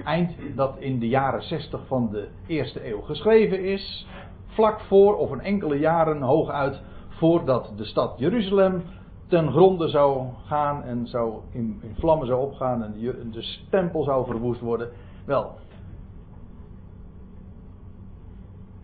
[0.03, 4.07] Eind dat in de jaren 60 van de eerste eeuw geschreven is.
[4.45, 8.83] Vlak voor, of een enkele jaren hooguit, voordat de stad Jeruzalem
[9.27, 14.03] ten gronde zou gaan en zou in, in vlammen zou opgaan en de, de tempel
[14.03, 14.89] zou verwoest worden.
[15.25, 15.55] Wel,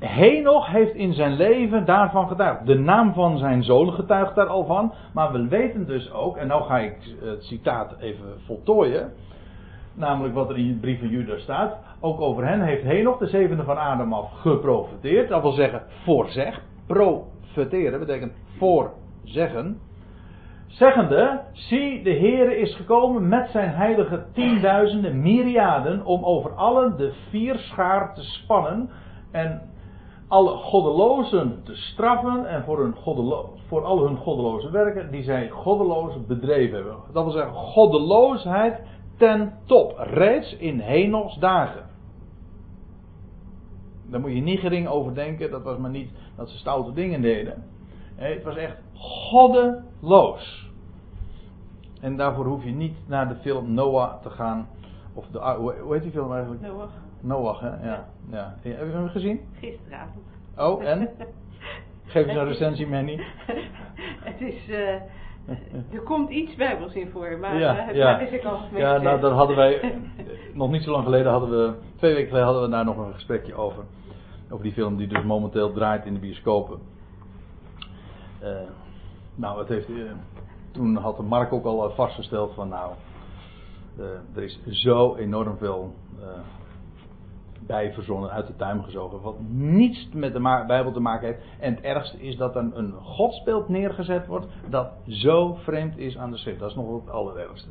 [0.05, 2.65] Henoch heeft in zijn leven daarvan getuigd.
[2.65, 4.93] De naam van zijn zoon getuigt daar al van.
[5.13, 9.11] Maar we weten dus ook, en nou ga ik het citaat even voltooien.
[9.93, 11.77] Namelijk wat er in de brief van Judas staat.
[11.99, 15.29] Ook over hen heeft Henoch, de zevende van Adam af, geprofeteerd.
[15.29, 16.61] Dat wil zeggen, voorzeg.
[16.87, 19.79] Profeteren betekent voorzeggen.
[20.73, 27.13] Zeggende, zie de Heere is gekomen met zijn heilige tienduizenden myriaden om over allen de
[27.29, 28.89] vier schaar te spannen
[29.31, 29.61] en
[30.27, 35.49] alle goddelozen te straffen en voor, hun goddelo- voor al hun goddeloze werken die zij
[35.49, 36.95] goddeloos bedreven hebben.
[37.13, 38.81] Dat wil zeggen, goddeloosheid
[39.17, 41.85] ten top, reeds in Henochs dagen.
[44.09, 47.21] Daar moet je niet gering over denken, dat was maar niet dat ze stoute dingen
[47.21, 47.63] deden.
[48.15, 50.71] Het was echt goddeloos.
[52.01, 54.67] En daarvoor hoef je niet naar de film Noah te gaan.
[55.13, 55.39] Of de,
[55.81, 56.61] hoe heet die film eigenlijk?
[56.61, 57.87] Noach, Noach, hè?
[57.87, 58.05] Ja.
[58.31, 58.55] ja.
[58.61, 59.41] Heb je hem gezien?
[59.59, 60.25] gisteravond.
[60.57, 61.09] Oh, en?
[62.05, 63.19] Geef eens een recensie, Manny.
[64.29, 64.93] het is, eh,
[65.93, 68.05] er komt iets bijbels in voor, maar Ja, eh, ja.
[68.05, 69.99] daar is ik al Ja, nou, daar hadden wij.
[70.53, 71.73] Nog niet zo lang geleden hadden we.
[71.95, 73.83] Twee weken geleden hadden we daar nog een gesprekje over.
[74.49, 76.79] Over die film die dus momenteel draait in de bioscopen.
[78.39, 78.49] Eh,
[79.35, 79.89] nou, het heeft.
[79.89, 79.95] eh,
[80.71, 82.93] toen had de Mark ook al vastgesteld van nou.
[83.97, 85.93] eh, er is zo enorm veel.
[86.21, 86.27] eh,
[87.67, 89.21] bij verzonnen, uit de tuin gezogen.
[89.21, 91.41] Wat niets met de Bijbel te maken heeft.
[91.59, 94.47] En het ergste is dat dan een godsbeeld neergezet wordt.
[94.69, 96.59] dat zo vreemd is aan de schrift.
[96.59, 97.69] Dat is nog het allerergste.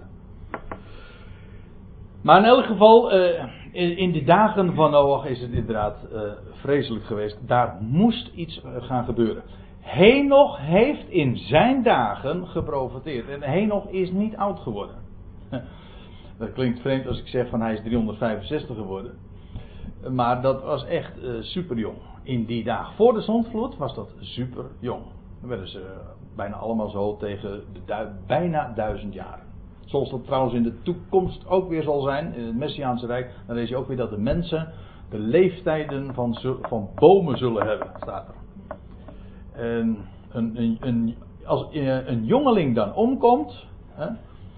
[2.23, 6.21] Maar in elk geval, eh, in, de dagen van Noach is het inderdaad eh,
[6.53, 7.39] vreselijk geweest.
[7.47, 9.43] Daar moest iets eh, gaan gebeuren.
[9.83, 13.29] Henoch heeft in zijn dagen geprofiteerd.
[13.29, 14.97] En Henoch is niet oud geworden.
[16.39, 19.15] Dat klinkt vreemd als ik zeg van hij is 365 geworden.
[20.11, 21.97] Maar dat was echt eh, super jong.
[22.23, 25.03] In die dagen voor de zondvloed was dat super jong.
[25.41, 25.87] Dan werden ze eh,
[26.37, 29.43] bijna allemaal zo tegen de bijna duizend jaar.
[29.85, 33.31] Zoals dat trouwens in de toekomst ook weer zal zijn, in het Messiaanse Rijk.
[33.47, 34.73] Dan lees je ook weer dat de mensen
[35.11, 38.42] de leeftijden van, van bomen zullen hebben, staat er.
[39.53, 39.99] En
[40.33, 44.07] een, een, een, als eh, een jongeling dan omkomt, hè,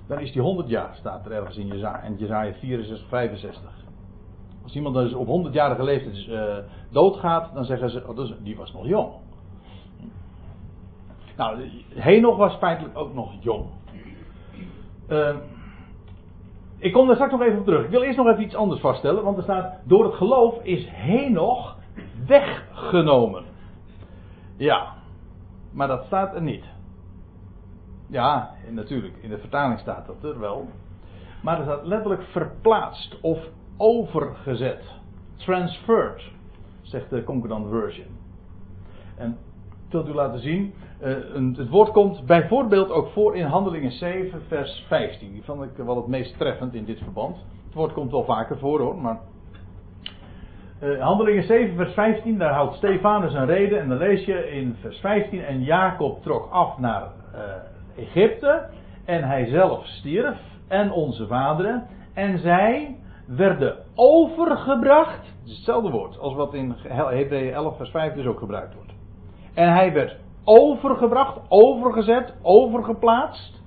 [0.07, 3.63] dan is die 100 jaar, staat er ergens in Jezaja, en Jezaja 64, 65.
[4.63, 6.57] Als iemand dus op 100-jarige leeftijd eh,
[6.91, 9.13] doodgaat, dan zeggen ze, oh, is- die was nog jong.
[11.37, 13.65] Nou, Henoch was feitelijk ook nog jong.
[15.09, 15.37] Eh,
[16.79, 17.85] ik kom daar straks nog even op terug.
[17.85, 20.87] Ik wil eerst nog even iets anders vaststellen, want er staat, door het geloof is
[20.91, 21.77] Henoch
[22.27, 23.45] weggenomen.
[24.57, 24.95] Ja,
[25.73, 26.65] maar dat staat er niet.
[28.07, 30.69] Ja, natuurlijk, in de vertaling staat dat er wel.
[31.43, 33.39] Maar er staat letterlijk verplaatst of
[33.77, 34.83] overgezet.
[35.37, 36.23] Transferred,
[36.83, 38.07] zegt de Concordant Version.
[39.17, 39.31] En
[39.87, 40.75] ik wil het u laten zien.
[41.01, 41.13] eh,
[41.57, 45.33] het woord komt bijvoorbeeld ook voor in Handelingen 7, vers 15.
[45.33, 47.37] Die vond ik wel het meest treffend in dit verband.
[47.65, 49.21] Het woord komt wel vaker voor hoor, maar.
[50.85, 53.81] Eh, Handelingen 7, vers 15, daar houdt Stefanus een reden.
[53.81, 55.45] En dan lees je in vers 15.
[55.45, 57.41] En Jacob trok af naar eh,
[57.97, 58.67] Egypte.
[59.05, 60.39] En hij zelf stierf.
[60.69, 61.87] En onze vaderen.
[62.15, 65.27] En zij werden overgebracht.
[65.41, 68.93] Het is hetzelfde woord als wat in Hebreeën 11, vers 5 dus ook gebruikt wordt.
[69.55, 73.63] En hij werd overgebracht, overgezet, overgeplaatst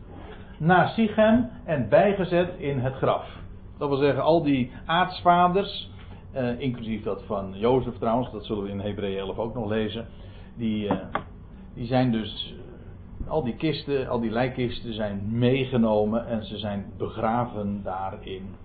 [0.59, 3.25] naar Sichem en bijgezet in het graf.
[3.77, 5.91] Dat wil zeggen, al die aartsvaders,
[6.37, 10.07] eh, inclusief dat van Jozef trouwens, dat zullen we in Hebreeën 11 ook nog lezen,
[10.55, 10.97] die, eh,
[11.73, 12.55] die zijn dus,
[13.23, 18.55] eh, al die kisten, al die lijkkisten zijn meegenomen en ze zijn begraven daarin.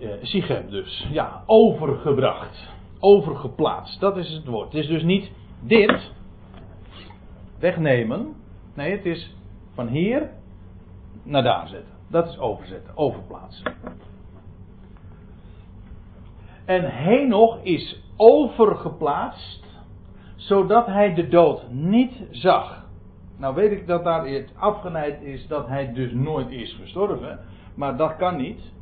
[0.00, 4.72] Uh, Sichem dus, ja, overgebracht, overgeplaatst, dat is het woord.
[4.72, 6.12] Het is dus niet dit,
[7.58, 8.34] wegnemen,
[8.74, 9.34] nee, het is
[9.74, 10.30] van hier
[11.22, 11.94] naar daar zetten.
[12.08, 13.74] Dat is overzetten, overplaatsen.
[16.68, 19.64] En Henoch is overgeplaatst,
[20.36, 22.84] zodat hij de dood niet zag.
[23.36, 27.38] Nou weet ik dat daar het afgeleid is dat hij dus nooit is gestorven,
[27.74, 28.72] maar dat kan niet.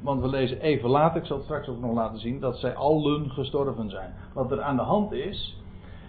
[0.00, 2.74] Want we lezen even later, ik zal het straks ook nog laten zien, dat zij
[2.74, 4.14] allen gestorven zijn.
[4.34, 5.62] Wat er aan de hand is,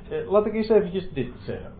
[0.10, 1.72] eh, laat ik eerst eventjes dit zeggen.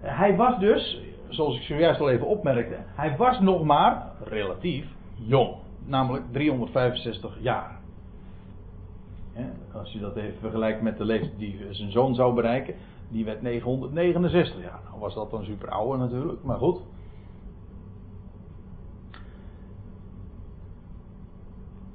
[0.00, 5.54] Hij was dus, zoals ik zojuist al even opmerkte, hij was nog maar relatief jong.
[5.86, 7.79] Namelijk 365 jaar.
[9.74, 12.74] Als je dat even vergelijkt met de leeftijd die zijn zoon zou bereiken,
[13.08, 14.80] die werd 969 jaar.
[14.88, 16.80] Nou was dat dan super oude natuurlijk, maar goed.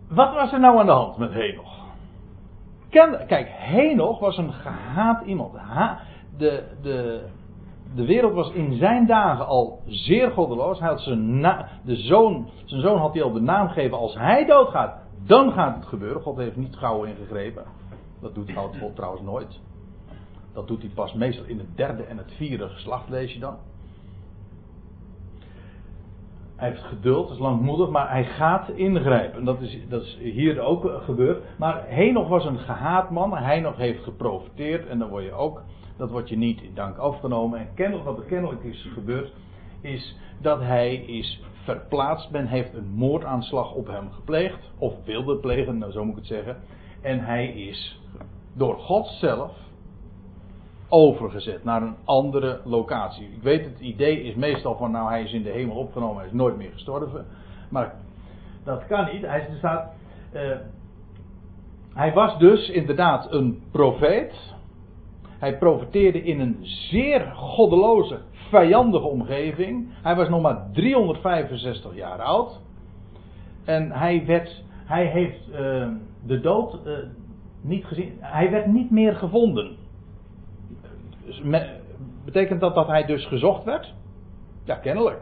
[0.09, 1.83] Wat was er nou aan de hand met Henoch?
[3.27, 5.53] Kijk, Henoch was een gehaat iemand.
[6.37, 7.25] De, de,
[7.95, 10.79] de wereld was in zijn dagen al zeer goddeloos.
[10.79, 11.41] Hij had zijn,
[11.83, 13.97] de zoon, zijn zoon had hij al de naam gegeven.
[13.97, 16.21] Als hij doodgaat, dan gaat het gebeuren.
[16.21, 17.63] God heeft niet gauw ingegrepen.
[18.21, 19.59] Dat doet God trouwens nooit.
[20.53, 23.57] Dat doet hij pas meestal in het derde en het vierde geslacht, lees je dan.
[26.55, 29.43] hij heeft geduld, is langmoedig, maar hij gaat ingrijpen.
[29.43, 31.43] Dat is, dat is hier ook gebeurd.
[31.57, 33.29] Maar Henoch was een gehaat man.
[33.61, 34.87] Nog heeft geprofiteerd.
[34.87, 35.61] En dan word je ook,
[35.97, 37.59] dat wordt je niet in dank afgenomen.
[37.59, 39.33] En kennelijk, wat er kennelijk is gebeurd,
[39.81, 42.31] is dat hij is verplaatst.
[42.31, 44.71] Men heeft een moordaanslag op hem gepleegd.
[44.77, 46.57] Of wilde plegen, nou, zo moet ik het zeggen.
[47.01, 48.01] En hij is
[48.53, 49.51] door God zelf
[50.89, 53.25] overgezet naar een andere locatie.
[53.25, 56.25] Ik weet, het idee is meestal van, nou, hij is in de hemel opgenomen, hij
[56.25, 57.25] is nooit meer gestorven.
[57.69, 57.95] Maar
[58.63, 59.21] dat kan niet.
[59.21, 59.91] Hij, staat,
[60.33, 60.55] uh,
[61.93, 64.53] hij was dus inderdaad een profeet.
[65.39, 69.87] Hij profeteerde in een zeer goddeloze, vijandige omgeving.
[70.01, 72.61] Hij was nog maar 365 jaar oud.
[73.65, 75.87] En hij, werd, hij heeft uh,
[76.25, 76.97] de dood uh,
[77.61, 78.17] niet gezien.
[78.19, 79.75] Hij werd niet meer gevonden.
[81.25, 81.41] Dus
[82.25, 83.93] betekent dat dat hij dus gezocht werd?
[84.63, 85.21] Ja, kennelijk.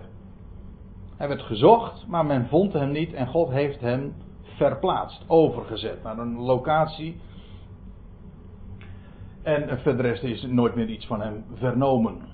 [1.18, 6.18] Hij werd gezocht, maar men vond hem niet en God heeft hem verplaatst, overgezet naar
[6.18, 7.22] een locatie.
[9.44, 12.33] En verder is nooit meer iets van hem vernomen.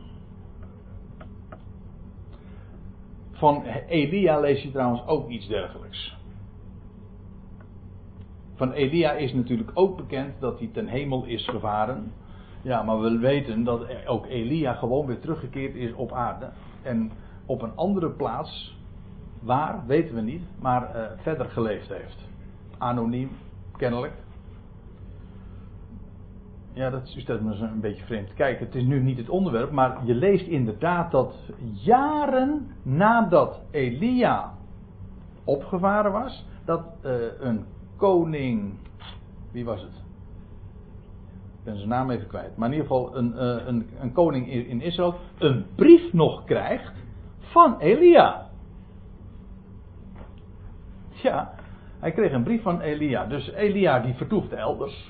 [3.40, 6.18] Van Elia lees je trouwens ook iets dergelijks.
[8.56, 12.12] Van Elia is natuurlijk ook bekend dat hij ten hemel is gevaren.
[12.62, 16.50] Ja, maar we weten dat ook Elia gewoon weer teruggekeerd is op aarde.
[16.82, 17.12] En
[17.46, 18.78] op een andere plaats,
[19.42, 22.28] waar, weten we niet, maar uh, verder geleefd heeft.
[22.78, 23.30] Anoniem,
[23.78, 24.14] kennelijk.
[26.74, 28.34] Ja, dat is me een beetje vreemd.
[28.34, 31.36] Kijk, het is nu niet het onderwerp, maar je leest inderdaad dat
[31.74, 34.54] jaren nadat Elia
[35.44, 38.74] opgevaren was, dat uh, een koning,
[39.52, 39.94] wie was het?
[41.60, 42.58] Ik ben zijn naam even kwijt.
[42.58, 46.94] Maar in ieder geval een, uh, een, een koning in Israël een brief nog krijgt
[47.40, 48.48] van Elia.
[51.10, 51.54] Ja,
[52.00, 53.26] hij kreeg een brief van Elia.
[53.26, 55.10] Dus Elia die vertoefde elders.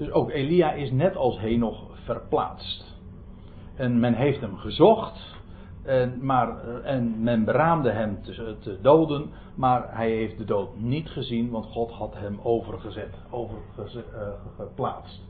[0.00, 2.98] Dus ook Elia is net als Henoch verplaatst.
[3.76, 5.38] En men heeft hem gezocht.
[5.82, 11.08] En, maar, eh, en men beraamde hem te, doden, maar hij heeft de dood niet
[11.08, 15.22] gezien, want God had hem overgezet, overgeplaatst.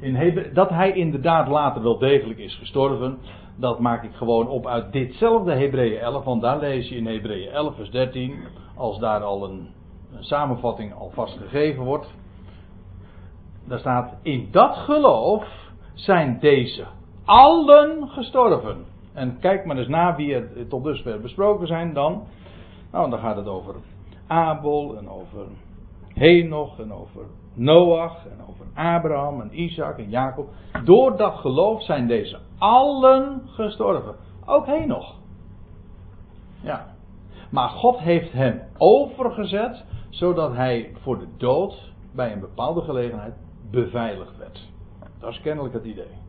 [0.00, 3.18] Eh, dat hij inderdaad later wel degelijk is gestorven,
[3.56, 7.50] dat maak ik gewoon op uit ditzelfde Hebreeën 11, want daar lees je in Hebreeën
[7.50, 8.34] 11 vers 13,
[8.74, 9.68] als daar al een,
[10.12, 12.16] een samenvatting alvast gegeven wordt.
[13.68, 15.44] Daar staat, in dat geloof
[15.94, 16.86] zijn deze
[17.24, 22.22] allen gestorven en kijk maar eens na wie er tot dusver besproken zijn dan.
[22.92, 23.74] Nou, dan gaat het over
[24.26, 25.46] Abel en over
[26.14, 27.22] Henoch en over
[27.54, 30.48] Noach en over Abraham en Isaac en Jacob.
[30.84, 34.14] Door dat geloof zijn deze allen gestorven.
[34.46, 35.14] Ook Henoch.
[36.60, 36.86] Ja.
[37.50, 43.34] Maar God heeft hem overgezet zodat hij voor de dood bij een bepaalde gelegenheid
[43.70, 44.68] beveiligd werd.
[45.18, 46.26] Dat is kennelijk het idee.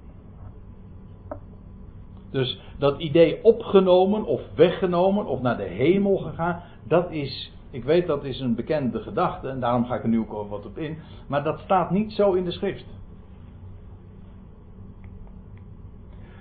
[2.32, 8.08] Dus dat idee opgenomen of weggenomen of naar de hemel gegaan, dat is, ik weet
[8.08, 10.97] dat is een bekende gedachte en daarom ga ik er nu ook wat op in,
[11.28, 12.86] maar dat staat niet zo in de schrift.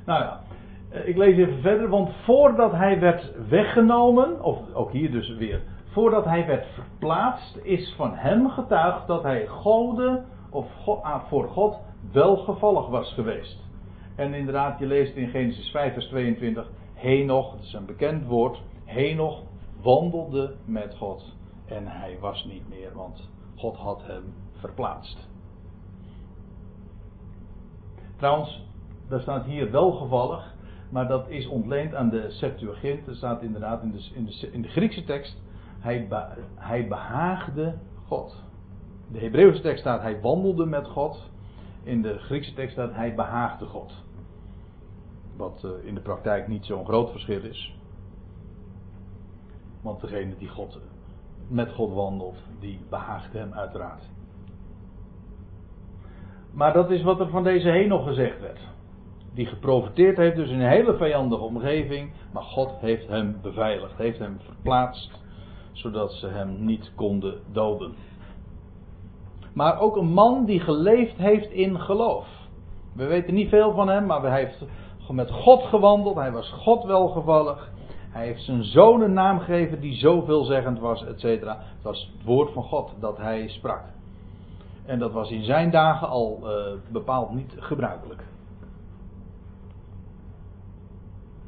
[0.06, 0.40] Nou ja,
[0.88, 5.62] eh, ik lees even verder, want voordat hij werd weggenomen, of ook hier dus weer,
[5.90, 11.78] voordat hij werd verplaatst, is van hem getuigd dat hij Gode of ah, voor God
[12.12, 13.58] welgevallig was geweest.
[14.16, 16.70] En inderdaad, je leest in Genesis 5, vers 22.
[16.94, 18.62] Henoch, dat is een bekend woord.
[18.84, 19.42] Henoch
[19.82, 21.36] wandelde met God.
[21.66, 25.28] En hij was niet meer, want God had hem verplaatst.
[28.16, 28.66] Trouwens,
[29.08, 30.54] daar staat hier welgevallig,
[30.90, 33.06] maar dat is ontleend aan de Septuagint.
[33.06, 35.42] Er staat inderdaad in de, in de, in de Griekse tekst,
[35.78, 36.08] hij,
[36.54, 38.42] hij behaagde God.
[39.12, 41.30] De Hebreeuwse tekst staat, hij wandelde met God.
[41.82, 43.92] In de Griekse tekst staat, hij behaagde God.
[45.36, 47.76] Wat eh, in de praktijk niet zo'n groot verschil is.
[49.82, 50.80] Want degene die God,
[51.48, 54.02] met God wandelt, die behaagt hem uiteraard.
[56.52, 58.60] Maar dat is wat er van deze nog gezegd werd.
[59.34, 62.10] Die geprofiteerd heeft dus in een hele vijandige omgeving.
[62.32, 65.10] Maar God heeft hem beveiligd, heeft hem verplaatst.
[65.72, 67.94] Zodat ze hem niet konden doden.
[69.58, 72.26] Maar ook een man die geleefd heeft in geloof.
[72.94, 74.64] We weten niet veel van hem, maar hij heeft
[75.10, 76.16] met God gewandeld.
[76.16, 77.70] Hij was God welgevallig.
[78.10, 81.56] Hij heeft zijn zoon een naam gegeven die zo veelzeggend was, et cetera.
[81.58, 83.82] Het was het woord van God dat hij sprak.
[84.86, 86.50] En dat was in zijn dagen al uh,
[86.92, 88.22] bepaald niet gebruikelijk.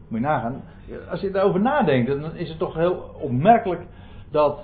[0.09, 0.63] Moet je nagaan.
[1.11, 3.87] Als je daarover nadenkt, dan is het toch heel opmerkelijk
[4.31, 4.61] dat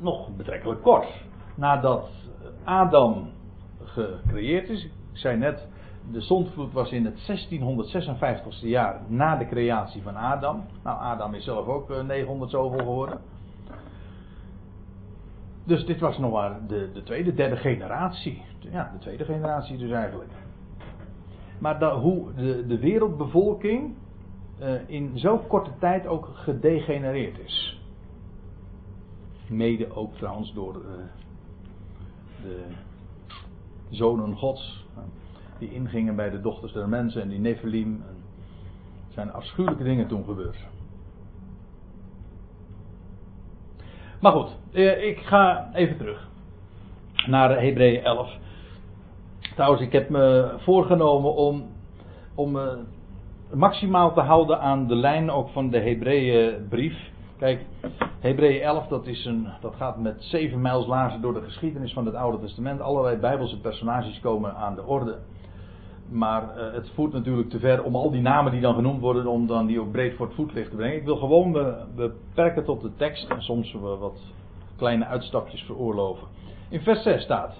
[0.00, 1.26] nog betrekkelijk kort
[1.58, 2.08] nadat
[2.64, 3.30] Adam
[3.84, 4.84] gecreëerd is.
[4.84, 5.68] Ik zei net,
[6.12, 10.64] de zondvloed was in het 1656ste jaar na de creatie van Adam.
[10.84, 13.18] Nou, Adam is zelf ook 900 eh, zoveel geworden.
[15.64, 18.42] Dus dit was nog maar de, de tweede, derde generatie.
[18.58, 20.30] Ja, de tweede generatie dus eigenlijk.
[21.58, 23.94] Maar hoe de, de wereldbevolking
[24.60, 27.82] uh, in zo'n korte tijd ook gedegenereerd is.
[29.48, 30.90] Mede ook trouwens door uh,
[32.42, 32.62] de
[33.90, 34.86] zonen gods.
[34.96, 35.02] Uh,
[35.58, 38.02] die ingingen bij de dochters der mensen en die Nephilim.
[39.08, 40.66] Er zijn afschuwelijke dingen toen gebeurd.
[44.20, 44.56] Maar goed,
[45.02, 46.28] ik ga even terug
[47.26, 48.30] naar Hebreeën 11.
[49.54, 51.66] Trouwens, ik heb me voorgenomen om,
[52.34, 52.72] om uh,
[53.52, 57.10] maximaal te houden aan de lijn ook van de Hebreeënbrief.
[57.38, 57.60] Kijk,
[58.20, 62.06] Hebreeën 11, dat, is een, dat gaat met zeven mijls laarzen door de geschiedenis van
[62.06, 62.80] het Oude Testament.
[62.80, 65.18] Allerlei bijbelse personages komen aan de orde.
[66.08, 69.26] Maar uh, het voert natuurlijk te ver om al die namen die dan genoemd worden,
[69.26, 70.96] om dan die ook breed voor het voetlicht te brengen.
[70.96, 71.52] Ik wil gewoon
[71.96, 74.20] beperken tot de tekst en soms wat
[74.76, 76.26] kleine uitstapjes veroorloven.
[76.68, 77.54] In vers 6 staat,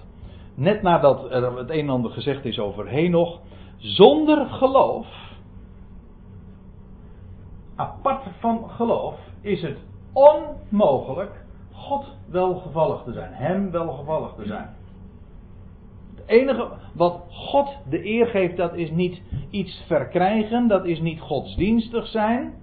[0.55, 3.39] net nadat er het een en ander gezegd is over Henoch,
[3.77, 5.07] zonder geloof,
[7.75, 9.77] apart van geloof, is het
[10.13, 14.69] onmogelijk God welgevallig te zijn, Hem welgevallig te zijn.
[16.15, 21.19] Het enige wat God de eer geeft, dat is niet iets verkrijgen, dat is niet
[21.19, 22.53] godsdienstig zijn,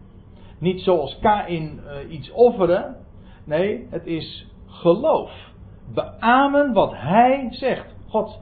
[0.59, 2.97] niet zoals Kain uh, iets offeren.
[3.45, 5.31] Nee, het is geloof.
[5.95, 7.95] Beamen wat hij zegt.
[8.09, 8.41] God,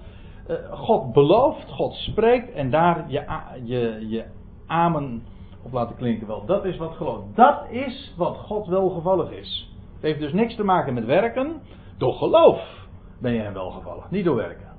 [0.48, 3.24] uh, God belooft, God spreekt en daar je,
[3.64, 4.24] je, je
[4.66, 5.22] amen
[5.64, 6.44] op laten klinken wel.
[6.46, 7.24] Dat is wat geloof.
[7.34, 9.74] Dat is wat God welgevallig is.
[9.94, 11.60] Het heeft dus niks te maken met werken.
[11.98, 12.86] Door geloof
[13.20, 14.72] ben je hem welgevallig, niet door werken.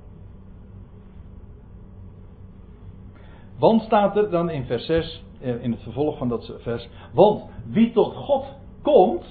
[3.58, 6.88] Want staat er dan in vers 6, eh, in het vervolg van dat vers.
[7.12, 8.44] Want wie tot God
[8.82, 9.24] komt,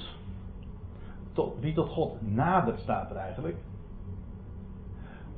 [1.33, 3.57] tot, wie tot God nadert staat er eigenlijk.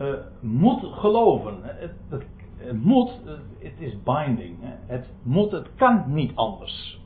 [0.01, 1.57] Uh, moet geloven.
[1.61, 2.26] Het, het,
[2.57, 3.19] het moet,
[3.59, 4.57] het is binding.
[4.85, 6.99] Het moet, het kan niet anders.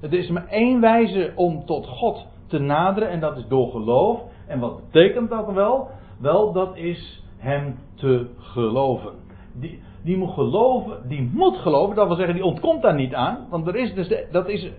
[0.00, 4.20] Het is maar één wijze om tot God te naderen en dat is door geloof.
[4.46, 5.88] En wat betekent dat wel?
[6.18, 9.12] Wel, dat is hem te geloven.
[9.52, 13.46] Die, die moet geloven, die moet geloven, dat wil zeggen, die ontkomt daar niet aan.
[13.50, 14.70] Want er is dus, dat is,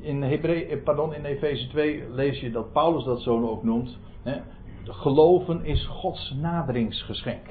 [0.00, 3.98] in, Hebreeën, eh, pardon, in Efeze 2 lees je dat Paulus dat zo ook noemt.
[4.22, 4.40] Hè,
[4.84, 7.46] geloven is Gods naderingsgeschenk.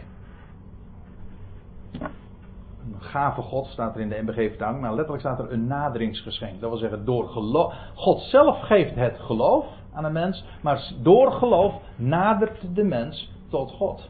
[1.99, 6.59] Een gave God staat er in de MBG-vertaling, maar letterlijk staat er een naderingsgeschenk.
[6.59, 7.73] Dat wil zeggen, door geloof.
[7.95, 13.71] God zelf geeft het geloof aan een mens, maar door geloof nadert de mens tot
[13.71, 14.09] God.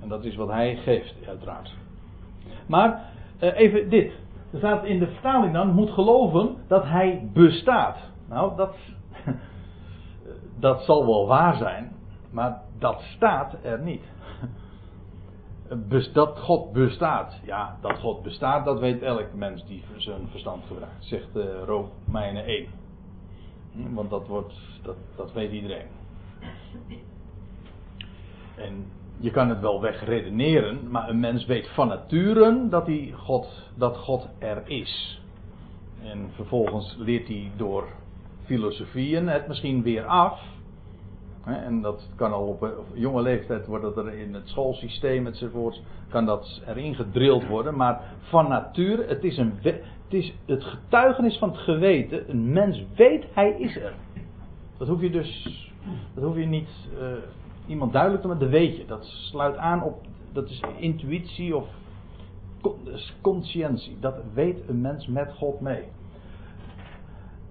[0.00, 1.74] En dat is wat hij geeft, uiteraard.
[2.66, 3.02] Maar
[3.40, 4.12] uh, even dit.
[4.52, 7.96] Er staat in de vertaling dan, moet geloven dat hij bestaat.
[8.28, 8.74] Nou, dat,
[10.66, 11.92] dat zal wel waar zijn,
[12.30, 14.02] maar dat staat er niet.
[16.12, 17.40] Dat God bestaat.
[17.44, 22.44] Ja, dat God bestaat, dat weet elk mens die zijn verstand gebruikt, zegt uh, Romeinen
[22.44, 22.66] 1.
[23.72, 25.86] Hm, want dat, wordt, dat, dat weet iedereen.
[28.56, 33.70] En je kan het wel wegredeneren, maar een mens weet van nature dat, hij God,
[33.74, 35.20] dat God er is.
[36.02, 37.88] En vervolgens leert hij door
[38.44, 40.40] filosofieën het misschien weer af.
[41.44, 46.62] En dat kan al op, jonge leeftijd worden er in het schoolsysteem enzovoorts, kan dat
[46.66, 47.76] erin gedrild worden.
[47.76, 52.30] Maar van nature, het is, een, het is het getuigenis van het geweten.
[52.30, 53.94] Een mens weet, hij is er.
[54.78, 55.62] Dat hoef je dus,
[56.14, 57.06] dat hoef je niet uh,
[57.66, 58.86] iemand duidelijk te maken, dat weet je.
[58.86, 60.00] Dat sluit aan op,
[60.32, 61.68] dat is intuïtie of
[63.20, 63.96] conscientie.
[64.00, 65.84] Dat weet een mens met God mee.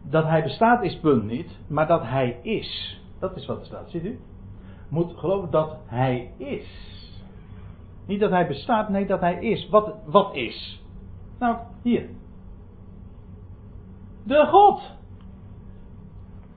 [0.02, 3.02] Dat hij bestaat is punt niet, maar dat hij is.
[3.20, 4.20] Dat is wat er staat, ziet u?
[4.90, 6.68] Moet geloven dat hij is.
[8.06, 9.70] Niet dat hij bestaat, nee dat hij is.
[9.70, 10.84] Wat, wat is?
[11.40, 12.10] Nou, hier.
[14.24, 14.82] De God.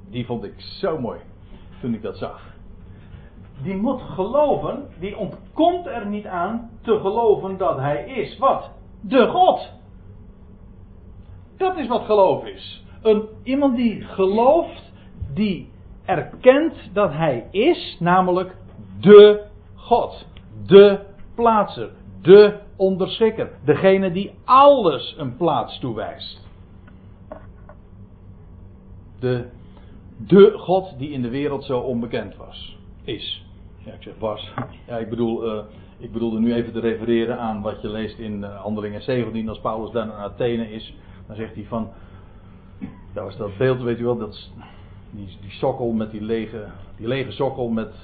[0.09, 1.21] Die vond ik zo mooi
[1.81, 2.53] toen ik dat zag
[3.63, 8.39] die moet geloven, die ontkomt er niet aan te geloven dat hij is.
[8.39, 8.71] Wat?
[9.01, 9.73] De God.
[11.57, 12.85] Dat is wat geloof is.
[13.03, 14.93] Een, iemand die gelooft,
[15.35, 15.71] die
[16.19, 18.57] erkent dat hij is, namelijk
[19.01, 19.45] de
[19.75, 20.27] God.
[20.67, 21.01] De
[21.35, 21.91] plaatser.
[22.23, 23.51] De onderschikker.
[23.65, 26.41] Degene die alles een plaats toewijst.
[29.21, 29.47] De,
[30.17, 32.79] de God die in de wereld zo onbekend was.
[33.05, 33.47] Is.
[33.85, 34.53] Ja, ik zeg was.
[34.87, 35.65] Ja, ik bedoel, uh,
[35.99, 39.49] ik bedoelde nu even te refereren aan wat je leest in uh, Handelingen 17.
[39.49, 40.95] Als Paulus dan in Athene is,
[41.27, 41.91] dan zegt hij van.
[43.13, 44.51] Daar was dat beeld, weet u wel, dat,
[45.13, 47.95] die, die sokkel met die lege, die lege sokkel met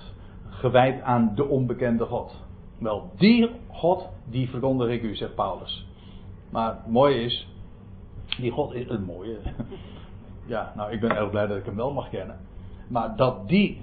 [0.49, 2.47] gewijd aan de onbekende God.
[2.79, 5.87] Wel, die God, die verkondig ik u, zegt Paulus.
[6.51, 7.49] Maar het mooie is,
[8.41, 9.39] die God is het mooie.
[10.49, 12.39] Ja, nou, ik ben erg blij dat ik hem wel mag kennen.
[12.89, 13.81] Maar dat die,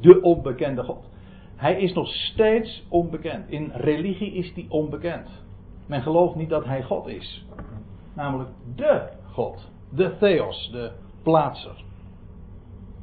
[0.00, 1.10] de onbekende God,
[1.56, 3.50] hij is nog steeds onbekend.
[3.50, 5.28] In religie is hij onbekend.
[5.86, 7.46] Men gelooft niet dat hij God is.
[8.14, 9.70] Namelijk de God.
[9.90, 10.92] De Theos, de
[11.22, 11.84] plaatser.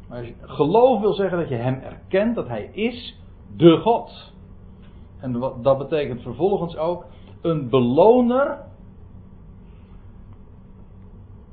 [0.09, 3.19] Maar geloof wil zeggen dat je hem erkent dat hij is
[3.55, 4.33] de God.
[5.19, 7.05] En dat betekent vervolgens ook
[7.41, 8.57] een beloner.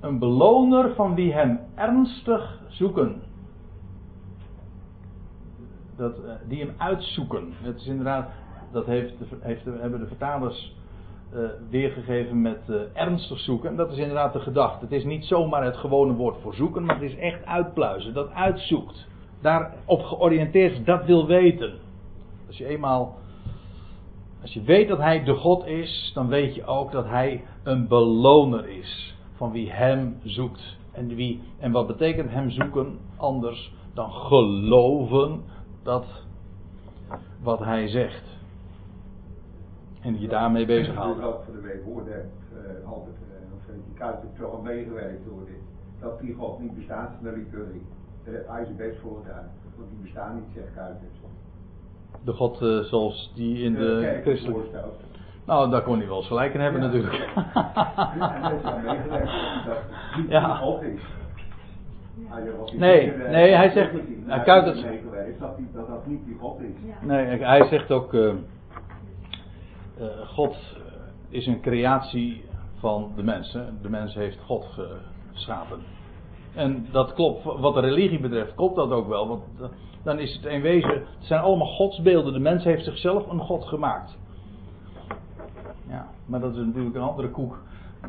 [0.01, 3.23] Een beloner van wie hem ernstig zoeken.
[5.97, 7.53] Dat, eh, die hem uitzoeken.
[7.53, 8.29] Het is inderdaad,
[8.73, 10.76] dat heeft, heeft, hebben de vertalers
[11.35, 13.71] uh, weergegeven met uh, ernstig zoeken.
[13.71, 14.85] En dat is inderdaad de gedachte.
[14.85, 18.31] Het is niet zomaar het gewone woord voor zoeken, maar het is echt uitpluizen, dat
[18.31, 19.07] uitzoekt.
[19.41, 21.73] Daarop georiënteerd, dat wil weten.
[22.47, 23.17] Als je eenmaal,
[24.43, 27.89] als je weet dat hij de God is, dan weet je ook dat hij een
[27.89, 30.77] beloner is van wie hem zoekt.
[30.93, 35.43] En, wie, en wat betekent hem zoeken anders dan geloven
[35.83, 36.07] dat
[37.43, 38.36] wat hij zegt.
[40.07, 41.19] En je daarmee bezighoudt.
[41.19, 44.61] Ik ook voor de week hoorde uh, altijd, uh, of die Kuit heeft toch al
[44.63, 45.63] meegewerkt door dit.
[46.01, 47.47] Dat die God niet bestaat, dat liet
[48.47, 49.23] Hij is best voor.
[49.77, 51.19] Want die bestaan niet, zegt Kuipers.
[52.25, 54.69] De God uh, zoals die in de, de christelijke...
[55.47, 56.87] Nou, daar kon hij wel eens gelijk in hebben ja.
[56.87, 57.29] natuurlijk.
[60.29, 60.55] Ja.
[60.57, 61.01] God is.
[62.77, 63.93] Nee, nee, hij zegt-
[64.27, 66.75] hij kuit het- meegewerkt dat, die, dat niet die God is.
[67.01, 68.33] Nee, hij zegt ook: eh,
[69.99, 70.57] eh, God
[71.29, 72.45] is een creatie
[72.79, 73.79] van de mensen.
[73.83, 74.67] De mens heeft God
[75.33, 75.79] geschapen.
[76.55, 79.29] En dat klopt, wat de religie betreft, klopt dat ook wel.
[79.29, 79.67] Want eh,
[80.03, 82.33] dan is het in wezen, het zijn allemaal godsbeelden.
[82.33, 84.19] De mens heeft zichzelf een God gemaakt.
[85.89, 87.59] Ja, maar dat is natuurlijk een andere koek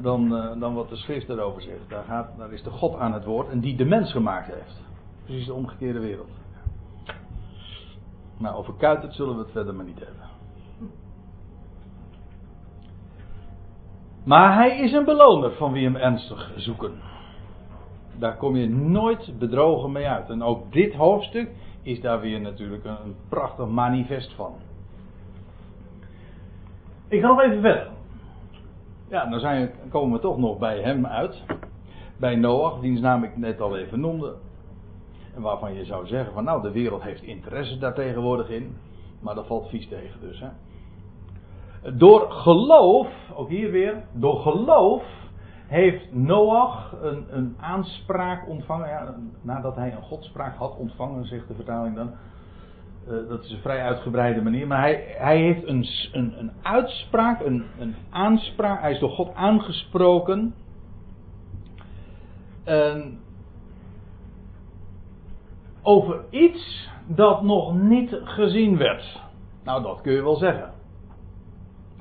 [0.01, 1.89] dan, eh, dan wat de schrift erover zegt.
[1.89, 4.81] Daar, gaat, daar is de God aan het woord en die de mens gemaakt heeft.
[5.25, 6.29] Precies de omgekeerde wereld.
[8.37, 10.26] Maar over Kuitert zullen we het verder maar niet hebben.
[14.27, 16.91] Maar hij is een beloner van wie hem ernstig zoeken.
[18.19, 20.29] Daar kom je nooit bedrogen mee uit.
[20.29, 21.49] En ook dit hoofdstuk
[21.81, 24.53] is daar weer natuurlijk een, prachtig manifest van.
[27.07, 27.87] Ik ga nog even verder.
[29.09, 31.43] Ja, dan zijn, komen we toch nog bij hem uit.
[32.17, 34.35] Bij Noach, wiens naam ik net al even noemde.
[35.35, 38.77] En waarvan je zou zeggen van nou, de wereld heeft interesse daar tegenwoordig in.
[39.19, 40.39] Maar dat valt vies tegen dus.
[40.39, 40.47] Hè.
[41.93, 45.03] Door geloof, ook hier weer, door geloof
[45.67, 48.87] heeft Noach een, een aanspraak ontvangen.
[48.87, 52.11] Ja, nadat hij een godspraak had ontvangen, zegt de vertaling dan.
[53.07, 54.67] Eh, dat is een vrij uitgebreide manier.
[54.67, 58.81] Maar hij, hij heeft een, een, een uitspraak, een, een aanspraak.
[58.81, 60.55] Hij is door God aangesproken.
[62.63, 63.19] En
[65.81, 69.21] over iets dat nog niet gezien werd.
[69.63, 70.76] Nou, dat kun je wel zeggen.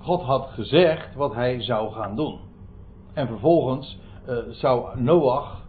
[0.06, 2.38] God had gezegd wat hij zou gaan doen.
[3.12, 5.62] En vervolgens eh, zou Noach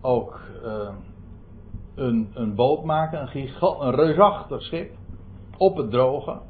[0.00, 0.88] ook eh,
[1.94, 4.92] een, een boot maken, een, giga, een reusachtig schip,
[5.56, 6.40] op het droge.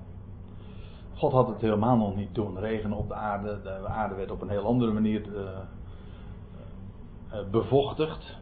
[1.14, 3.62] God had het helemaal nog niet doen regenen op de aarde.
[3.62, 5.58] De aarde werd op een heel andere manier eh,
[7.50, 8.38] bevochtigd.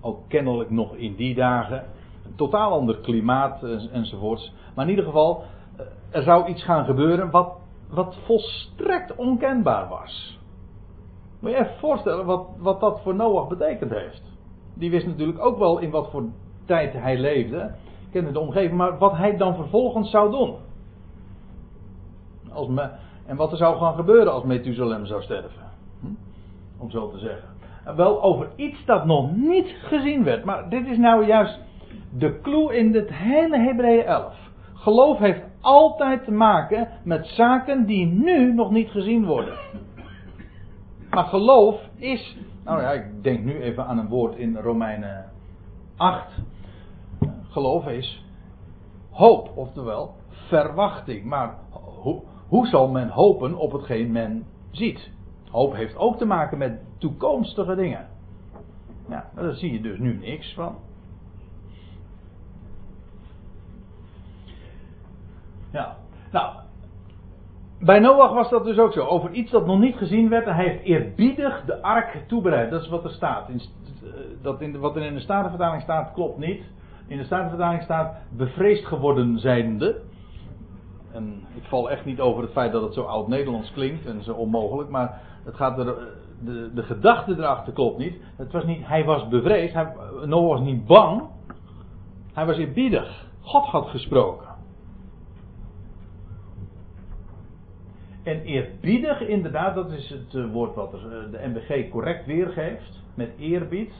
[0.00, 1.84] Ook kennelijk nog in die dagen.
[2.24, 4.52] Een totaal ander klimaat en- enzovoorts.
[4.74, 5.44] Maar in ieder geval,
[6.10, 7.56] er zou iets gaan gebeuren wat,
[7.90, 10.38] wat volstrekt onkenbaar was.
[11.40, 14.22] Moet je even voorstellen wat, wat dat voor Noach betekend heeft.
[14.74, 16.24] Die wist natuurlijk ook wel in wat voor
[16.64, 17.74] tijd hij leefde.
[18.10, 20.54] Kende de omgeving, maar wat hij dan vervolgens zou doen.
[22.52, 22.68] Als
[23.26, 25.70] en wat er zou gaan gebeuren als Methuselem zou sterven.
[26.00, 26.06] Hm?
[26.78, 27.48] Om zo te zeggen.
[27.84, 30.44] En Wel over iets dat nog niet gezien werd.
[30.44, 31.58] Maar dit is nou juist
[32.18, 34.34] de clue in het hele Hebreeën 11.
[34.74, 39.54] Geloof heeft altijd te maken met zaken die nu nog niet gezien worden.
[41.10, 42.36] Maar geloof is.
[42.64, 45.24] Nou ja, ik denk nu even aan een woord in Romeinen
[45.96, 46.26] 8.
[47.48, 48.24] Geloof is
[49.10, 51.24] hoop, oftewel verwachting.
[51.24, 51.54] Maar
[52.02, 55.10] ho- hoe zal men hopen op hetgeen men ziet?
[55.50, 58.06] Hoop heeft ook te maken met toekomstige dingen.
[59.08, 60.74] Ja, daar zie je dus nu niks van.
[65.72, 65.96] Ja,
[66.32, 66.54] nou,
[67.80, 69.06] bij Noach was dat dus ook zo.
[69.06, 70.44] Over iets dat nog niet gezien werd.
[70.44, 72.70] Hij heeft eerbiedig de ark toebereid.
[72.70, 73.48] Dat is wat er staat.
[73.48, 73.60] In,
[74.42, 76.62] dat in, wat er in de Statenvertaling staat, klopt niet.
[77.06, 80.00] In de Statenvertaling staat bevreesd geworden zijnde.
[81.12, 84.32] En ik val echt niet over het feit dat het zo oud-Nederlands klinkt en zo
[84.32, 84.90] onmogelijk.
[84.90, 85.94] Maar het gaat er,
[86.44, 88.14] de, de gedachte erachter klopt niet.
[88.36, 88.86] Het was niet.
[88.86, 89.74] Hij was bevreesd.
[89.74, 89.92] Hij,
[90.24, 91.22] Noach was niet bang.
[92.32, 93.26] Hij was eerbiedig.
[93.40, 94.49] God had gesproken.
[98.22, 103.02] En eerbiedig, inderdaad, dat is het eh, woord wat eh, de MBG correct weergeeft.
[103.14, 103.92] Met eerbied.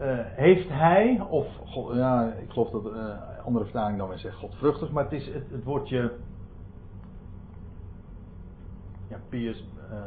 [0.00, 1.46] Uh, heeft hij, of
[1.92, 5.64] ja, ik geloof dat uh, andere vertaling dan weer zegt godvruchtig, maar het is het,
[5.64, 6.12] woordje.
[9.08, 9.98] Ja, pius, uh.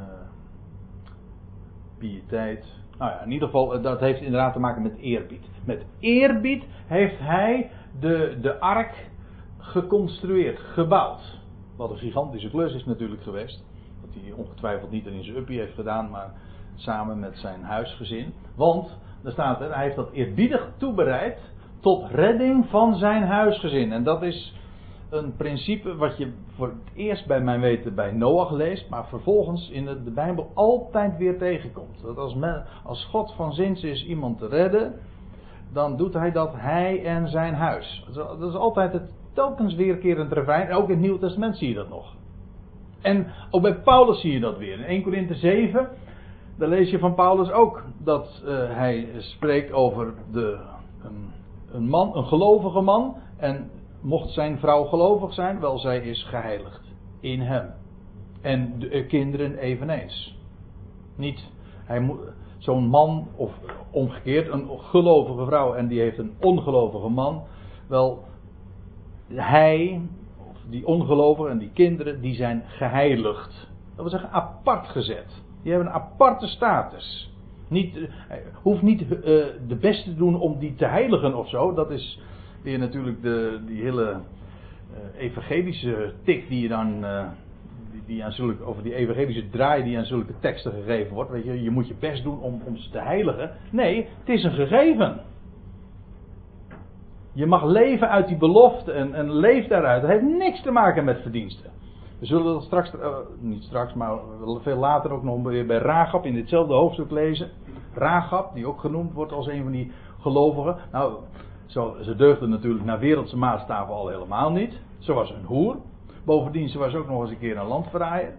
[2.98, 5.50] Nou ja, in ieder geval, dat heeft inderdaad te maken met eerbied.
[5.66, 9.10] Met eerbied heeft hij de, de ark
[9.58, 11.37] geconstrueerd, gebouwd.
[11.78, 13.64] Wat een gigantische klus is natuurlijk geweest.
[14.02, 16.34] Dat hij ongetwijfeld niet in zijn uppie heeft gedaan, maar
[16.76, 18.34] samen met zijn huisgezin.
[18.56, 21.40] Want, daar staat er, hij heeft dat eerbiedig toebereid
[21.80, 23.92] tot redding van zijn huisgezin.
[23.92, 24.54] En dat is
[25.10, 29.70] een principe wat je voor het eerst bij mijn weten bij Noach leest, maar vervolgens
[29.70, 32.02] in de Bijbel altijd weer tegenkomt.
[32.02, 35.00] Dat als, men, als God van zins is iemand te redden,
[35.74, 38.08] dan doet hij dat hij en zijn huis.
[38.14, 40.34] Dat is altijd het telkens weerkerend.
[40.34, 42.16] En ook in het Nieuwe Testament zie je dat nog.
[43.02, 44.80] En ook bij Paulus zie je dat weer.
[44.80, 45.90] In 1 Korinthe 7,
[46.58, 50.58] daar lees je van Paulus ook dat uh, hij spreekt over de,
[51.04, 51.32] een,
[51.72, 53.16] een, man, een gelovige man.
[53.38, 53.70] En
[54.02, 56.82] mocht zijn vrouw gelovig zijn, wel zij is geheiligd
[57.20, 57.74] in hem.
[58.42, 60.38] En de uh, kinderen eveneens.
[61.16, 61.50] Niet,
[61.86, 62.20] hij moet,
[62.58, 63.52] zo'n man, of
[63.92, 67.44] omgekeerd, een gelovige vrouw en die heeft een ongelovige man.
[67.88, 68.24] Wel,
[69.34, 70.02] hij,
[70.50, 73.68] of die ongelovigen en die kinderen, die zijn geheiligd.
[73.96, 75.44] Dat wil zeggen apart gezet.
[75.64, 77.32] Die hebben een aparte status.
[77.68, 78.08] Niet, uh,
[78.62, 79.08] hoeft niet uh,
[79.68, 81.74] de beste te doen om die te heiligen of zo.
[81.74, 82.22] Dat is
[82.64, 87.06] weer natuurlijk de, die hele uh, evangelische tik die je dan.
[88.06, 91.32] die aan zulke, over die evangelische draai die aan zulke teksten gegeven wordt.
[91.32, 93.52] Weet je, je moet je best doen om, om ze te heiligen.
[93.72, 95.22] Nee, het is een gegeven.
[97.38, 100.02] Je mag leven uit die belofte en, en leef daaruit.
[100.02, 101.72] Het heeft niks te maken met verdiensten.
[102.20, 104.18] We zullen dat straks, uh, niet straks, maar
[104.62, 107.50] veel later ook nog weer bij Ragab in ditzelfde hoofdstuk lezen.
[107.94, 110.78] Ragab, die ook genoemd wordt als een van die gelovigen.
[110.92, 111.14] Nou,
[111.66, 114.80] zo, ze deugde natuurlijk naar wereldse maatstaven al helemaal niet.
[115.00, 115.76] Ze was een hoer.
[116.26, 118.34] Bovendien, ze was ook nog eens een keer een landverraaier.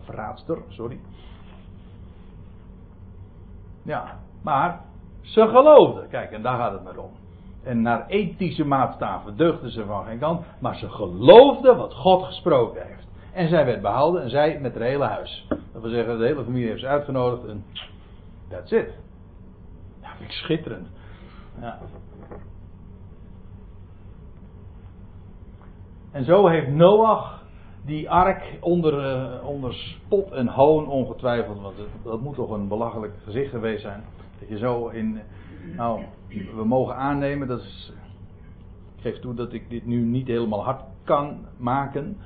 [0.00, 1.00] Verraadster, sorry.
[3.82, 4.80] Ja, maar
[5.20, 6.06] ze geloofde.
[6.08, 7.10] Kijk, en daar gaat het maar om.
[7.64, 10.44] En naar ethische maatstaven deugden ze van geen kant.
[10.58, 13.06] Maar ze geloofden wat God gesproken heeft.
[13.32, 15.46] En zij werd behouden en zij met het hele huis.
[15.72, 17.64] Dat wil zeggen, de hele familie heeft ze uitgenodigd en
[18.48, 18.92] that's it.
[20.02, 20.88] Ja, vind ik schitterend.
[21.60, 21.78] Ja.
[26.10, 27.42] En zo heeft Noach
[27.84, 31.60] die ark onder, uh, onder spot en hoon ongetwijfeld.
[31.60, 34.04] Want het, dat moet toch een belachelijk gezicht geweest zijn.
[34.38, 35.20] Dat je zo in.
[35.76, 36.02] Nou,
[36.56, 37.60] we mogen aannemen, dat
[38.96, 42.16] ik geef toe dat ik dit nu niet helemaal hard kan maken.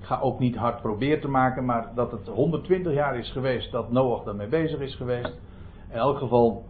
[0.00, 3.70] Ik ga ook niet hard proberen te maken, maar dat het 120 jaar is geweest
[3.72, 5.40] dat Noach daarmee bezig is geweest.
[5.90, 6.64] In elk geval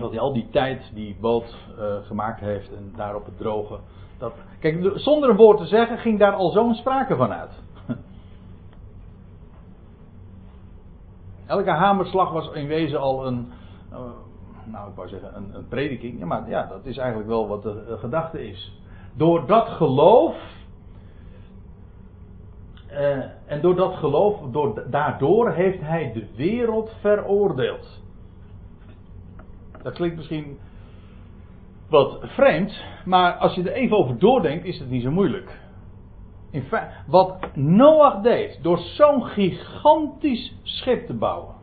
[0.00, 3.78] dat hij al die tijd die boot uh, gemaakt heeft en daar op het droge.
[4.18, 7.62] Dat, kijk, zonder een woord te zeggen ging daar al zo'n sprake van uit.
[11.46, 13.52] Elke hamerslag was in wezen al een,
[13.92, 13.98] uh,
[14.66, 16.18] nou ik wou zeggen een, een prediking.
[16.18, 18.80] Ja, maar ja, dat is eigenlijk wel wat de, gedachte is.
[19.14, 20.54] Door dat geloof.
[22.90, 28.02] Uh, en door dat geloof, door, daardoor heeft hij de wereld veroordeeld.
[29.82, 30.58] Dat klinkt misschien
[31.88, 35.60] wat vreemd, maar als je er even over doordenkt, is het niet zo moeilijk.
[36.50, 36.64] In
[37.06, 41.54] wat Noach deed door zo'n gigantisch schip te bouwen,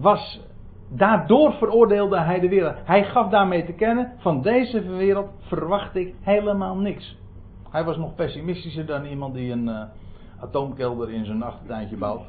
[0.00, 0.46] was.
[0.88, 2.76] Daardoor veroordeelde hij de wereld.
[2.84, 7.16] Hij gaf daarmee te kennen: van deze wereld verwacht ik helemaal niks.
[7.70, 9.82] Hij was nog pessimistischer dan iemand die een uh,
[10.40, 12.22] atoomkelder in zijn achtertuintje bouwt.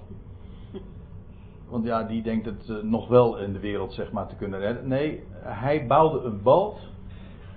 [1.69, 4.59] Want ja, die denkt het uh, nog wel in de wereld zeg maar te kunnen
[4.59, 4.87] redden.
[4.87, 6.87] Nee, hij bouwde een boot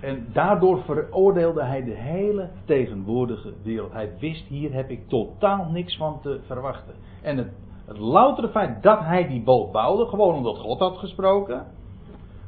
[0.00, 3.92] En daardoor veroordeelde hij de hele tegenwoordige wereld.
[3.92, 6.94] Hij wist, hier heb ik totaal niks van te verwachten.
[7.22, 7.48] En het,
[7.84, 11.66] het loutere feit dat hij die boot bouwde, gewoon omdat God had gesproken.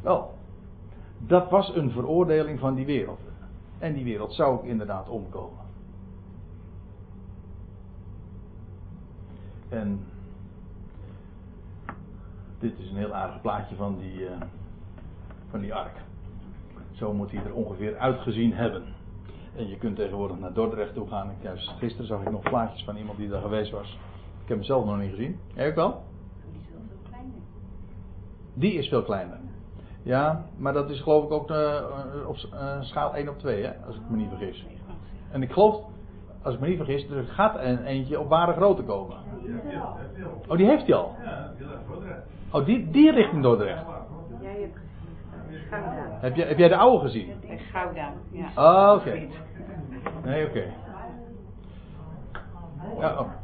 [0.02, 0.34] Wel,
[1.18, 3.20] dat was een veroordeling van die wereld.
[3.78, 5.62] En die wereld zou ook inderdaad omkomen.
[9.68, 10.04] En
[12.58, 14.30] dit is een heel aardig plaatje van die, uh,
[15.50, 15.96] van die ark.
[16.92, 18.82] Zo moet hij er ongeveer uitgezien hebben.
[19.56, 21.30] En je kunt tegenwoordig naar Dordrecht toe gaan.
[21.78, 23.98] Gisteren zag ik nog plaatjes van iemand die daar geweest was.
[24.44, 25.38] Ik heb hem zelf nog niet gezien.
[25.54, 26.02] Jij ook wel?
[26.52, 27.32] Die is wel veel kleiner.
[28.54, 29.38] Die is veel kleiner.
[30.02, 31.82] Ja, maar dat is geloof ik ook uh,
[32.26, 34.66] op uh, schaal 1 op 2, hè, als ik me niet vergis.
[35.30, 35.80] En ik geloof,
[36.42, 39.16] als ik me niet vergis, er gaat een eentje op ware grootte komen.
[40.48, 41.14] Oh, die heeft hij al?
[41.22, 41.66] Ja, die.
[42.52, 43.84] Oh, die, die richting Dordrecht.
[44.40, 45.60] Jij hebt gezien.
[45.70, 46.18] Gouda.
[46.20, 47.32] Heb, je, heb jij de oude gezien?
[47.48, 48.48] En Gouda, ja.
[48.56, 49.28] Oh, oké.
[50.24, 50.64] Nee, oké.
[52.98, 53.42] Ja, oh.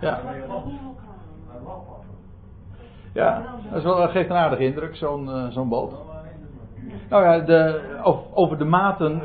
[0.00, 0.20] Ja.
[3.12, 5.92] Ja, dat is wel, geeft een aardige indruk, zo'n zo'n boot.
[7.08, 7.80] Nou ja, de,
[8.34, 9.22] over de maten.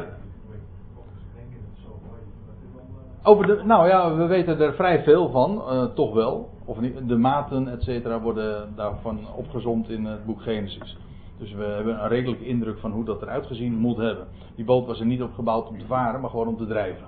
[3.24, 6.50] Over de, nou ja, we weten er vrij veel van, uh, toch wel.
[6.66, 10.98] Of niet, de maten, et cetera, worden daarvan opgezomd in het boek Genesis.
[11.38, 14.28] Dus we hebben een redelijke indruk van hoe dat eruit gezien moet hebben.
[14.56, 17.08] Die boot was er niet op gebouwd om te varen, maar gewoon om te drijven.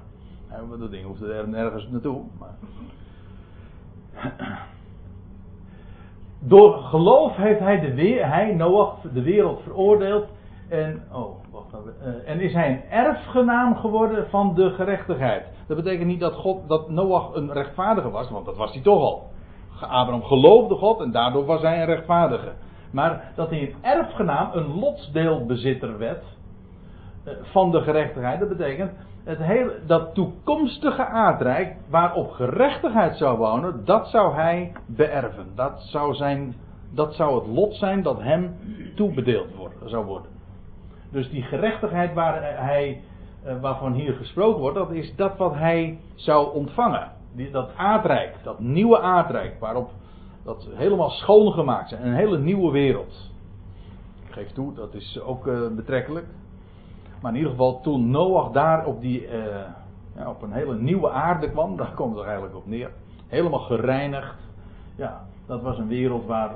[0.79, 2.21] Dat ding hoefde er nergens naartoe.
[6.39, 10.27] Door geloof heeft hij, de weer, hij, Noach, de wereld veroordeeld.
[10.69, 15.45] En, oh, wacht even, en is hij een erfgenaam geworden van de gerechtigheid.
[15.67, 19.01] Dat betekent niet dat, God, dat Noach een rechtvaardige was, want dat was hij toch
[19.01, 19.27] al.
[19.81, 22.51] Abraham geloofde God en daardoor was hij een rechtvaardige.
[22.91, 26.23] Maar dat hij een erfgenaam, een lotsdeelbezitter werd
[27.41, 28.39] van de gerechtigheid.
[28.39, 28.91] Dat betekent
[29.23, 35.45] het hele, dat toekomstige aardrijk waarop gerechtigheid zou wonen, dat zou hij beërven.
[35.55, 36.55] Dat zou, zijn,
[36.93, 38.55] dat zou het lot zijn dat hem
[38.95, 39.47] toebedeeld
[39.86, 40.32] zou worden.
[41.11, 43.01] Dus die gerechtigheid waar hij,
[43.61, 47.11] waarvan hier gesproken wordt, dat is dat wat hij zou ontvangen.
[47.51, 49.89] Dat aardrijk, dat nieuwe aardrijk, waarop
[50.43, 51.99] dat helemaal schoongemaakt is.
[51.99, 53.32] Een hele nieuwe wereld.
[54.27, 56.25] Ik geef toe, dat is ook uh, betrekkelijk.
[57.22, 59.32] Maar in ieder geval toen Noach daar op, die, uh,
[60.15, 62.91] ja, op een hele nieuwe aarde kwam, daar komt het er eigenlijk op neer.
[63.28, 64.36] Helemaal gereinigd.
[64.95, 66.55] Ja, dat was een wereld waar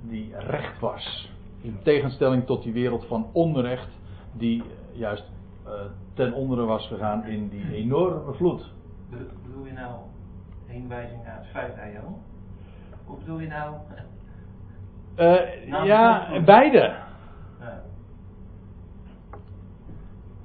[0.00, 1.32] die recht was.
[1.60, 3.88] In tegenstelling tot die wereld van onrecht,
[4.32, 4.62] die
[4.92, 5.24] juist
[5.66, 5.72] uh,
[6.14, 8.72] ten onder was gegaan in die enorme vloed.
[9.42, 9.94] Bedoel je nou
[10.66, 11.74] heenwijzing naar het feit?
[13.04, 13.74] Hoe bedoel je nou?
[15.18, 16.96] Uh, nou, ja, beide.
[17.60, 17.82] Ja.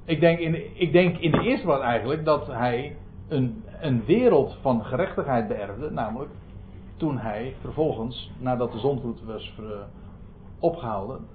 [0.04, 2.96] Ik denk, in, ik denk in de eerste plaats eigenlijk dat hij
[3.28, 5.90] een, een wereld van gerechtigheid beërfde.
[5.90, 6.30] Namelijk
[6.96, 9.86] toen hij vervolgens, nadat de zondvloed was ver,
[10.58, 11.26] opgehouden.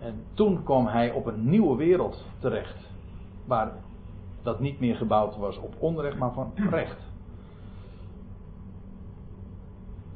[0.00, 2.92] En toen kwam hij op een nieuwe wereld terecht.
[3.44, 3.72] Waar
[4.42, 7.12] dat niet meer gebouwd was op onrecht, maar van recht.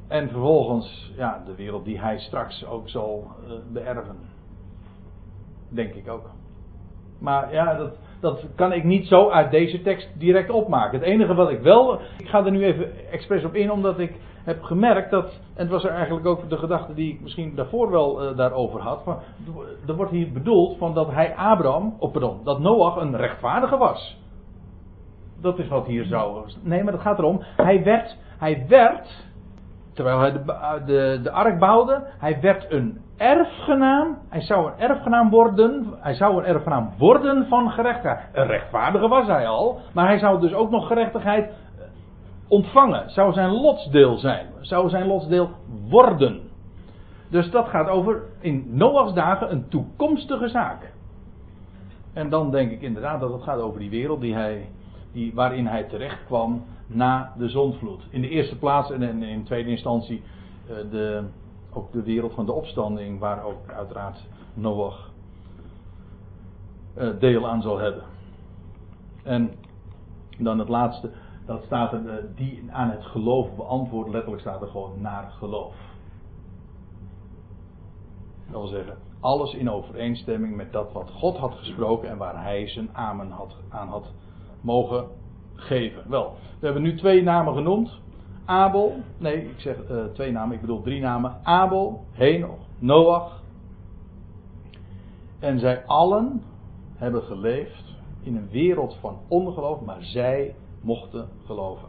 [0.08, 4.16] En vervolgens, ja, de wereld die hij straks ook zal uh, beërven.
[5.68, 6.30] Denk ik ook.
[7.18, 10.98] Maar ja, dat, dat kan ik niet zo uit deze tekst direct opmaken.
[10.98, 12.00] Het enige wat ik wel.
[12.18, 14.12] Ik ga er nu even expres op in, omdat ik
[14.44, 15.40] heb gemerkt dat.
[15.54, 18.80] En het was er eigenlijk ook de gedachte die ik misschien daarvoor wel uh, daarover
[18.80, 19.02] had.
[19.04, 19.18] Van,
[19.86, 21.96] er wordt hier bedoeld van dat hij Abraham.
[21.98, 24.16] Oh pardon, dat Noach een rechtvaardige was.
[25.40, 26.44] Dat is wat hier zou.
[26.62, 27.42] Nee, maar dat gaat erom.
[27.56, 28.16] Hij werd.
[28.38, 29.27] Hij werd
[29.98, 34.18] terwijl hij de, de, de ark bouwde, hij werd een erfgenaam.
[34.28, 35.94] Hij zou een erfgenaam worden.
[36.00, 38.28] Hij zou een erfgenaam worden van gerechtigheid.
[38.32, 39.80] Een rechtvaardige was hij al.
[39.94, 41.52] Maar hij zou dus ook nog gerechtigheid
[42.48, 43.10] ontvangen.
[43.10, 44.46] Zou zijn lotsdeel zijn.
[44.60, 45.50] Zou zijn lotsdeel
[45.88, 46.40] worden.
[47.30, 50.92] Dus dat gaat over in Noachs dagen een toekomstige zaak.
[52.12, 54.68] En dan denk ik inderdaad dat het gaat over die wereld die hij,
[55.12, 58.06] die, waarin hij terecht kwam na de zondvloed.
[58.10, 60.22] In de eerste plaats en in tweede instantie
[60.70, 61.24] uh, de,
[61.72, 65.10] ook de wereld van de opstanding, waar ook uiteraard Noach
[66.98, 68.02] uh, deel aan zal hebben.
[69.22, 69.50] En
[70.38, 71.10] dan het laatste,
[71.46, 75.74] dat staat er, uh, die aan het geloof beantwoord, letterlijk staat er gewoon naar geloof.
[78.50, 82.68] Dat wil zeggen, alles in overeenstemming met dat wat God had gesproken en waar hij
[82.68, 84.12] zijn amen had, aan had
[84.60, 85.06] mogen
[85.58, 86.02] geven.
[86.06, 88.00] Wel, we hebben nu twee namen genoemd.
[88.44, 91.36] Abel, nee, ik zeg uh, twee namen, ik bedoel drie namen.
[91.42, 93.42] Abel, Henoch, Noach.
[95.38, 96.42] En zij allen
[96.94, 101.88] hebben geleefd in een wereld van ongeloof, maar zij mochten geloven.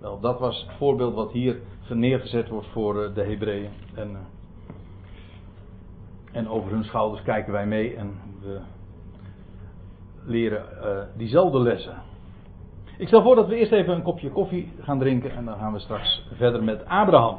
[0.00, 3.70] Wel, dat was het voorbeeld wat hier neergezet wordt voor eh, de Hebreeën.
[3.94, 4.20] En, eh,
[6.32, 8.60] en over hun schouders kijken wij mee en we
[10.24, 10.64] leren
[11.16, 12.02] diezelfde lessen.
[13.00, 15.72] Ik stel voor dat we eerst even een kopje koffie gaan drinken en dan gaan
[15.72, 17.38] we straks verder met Abraham.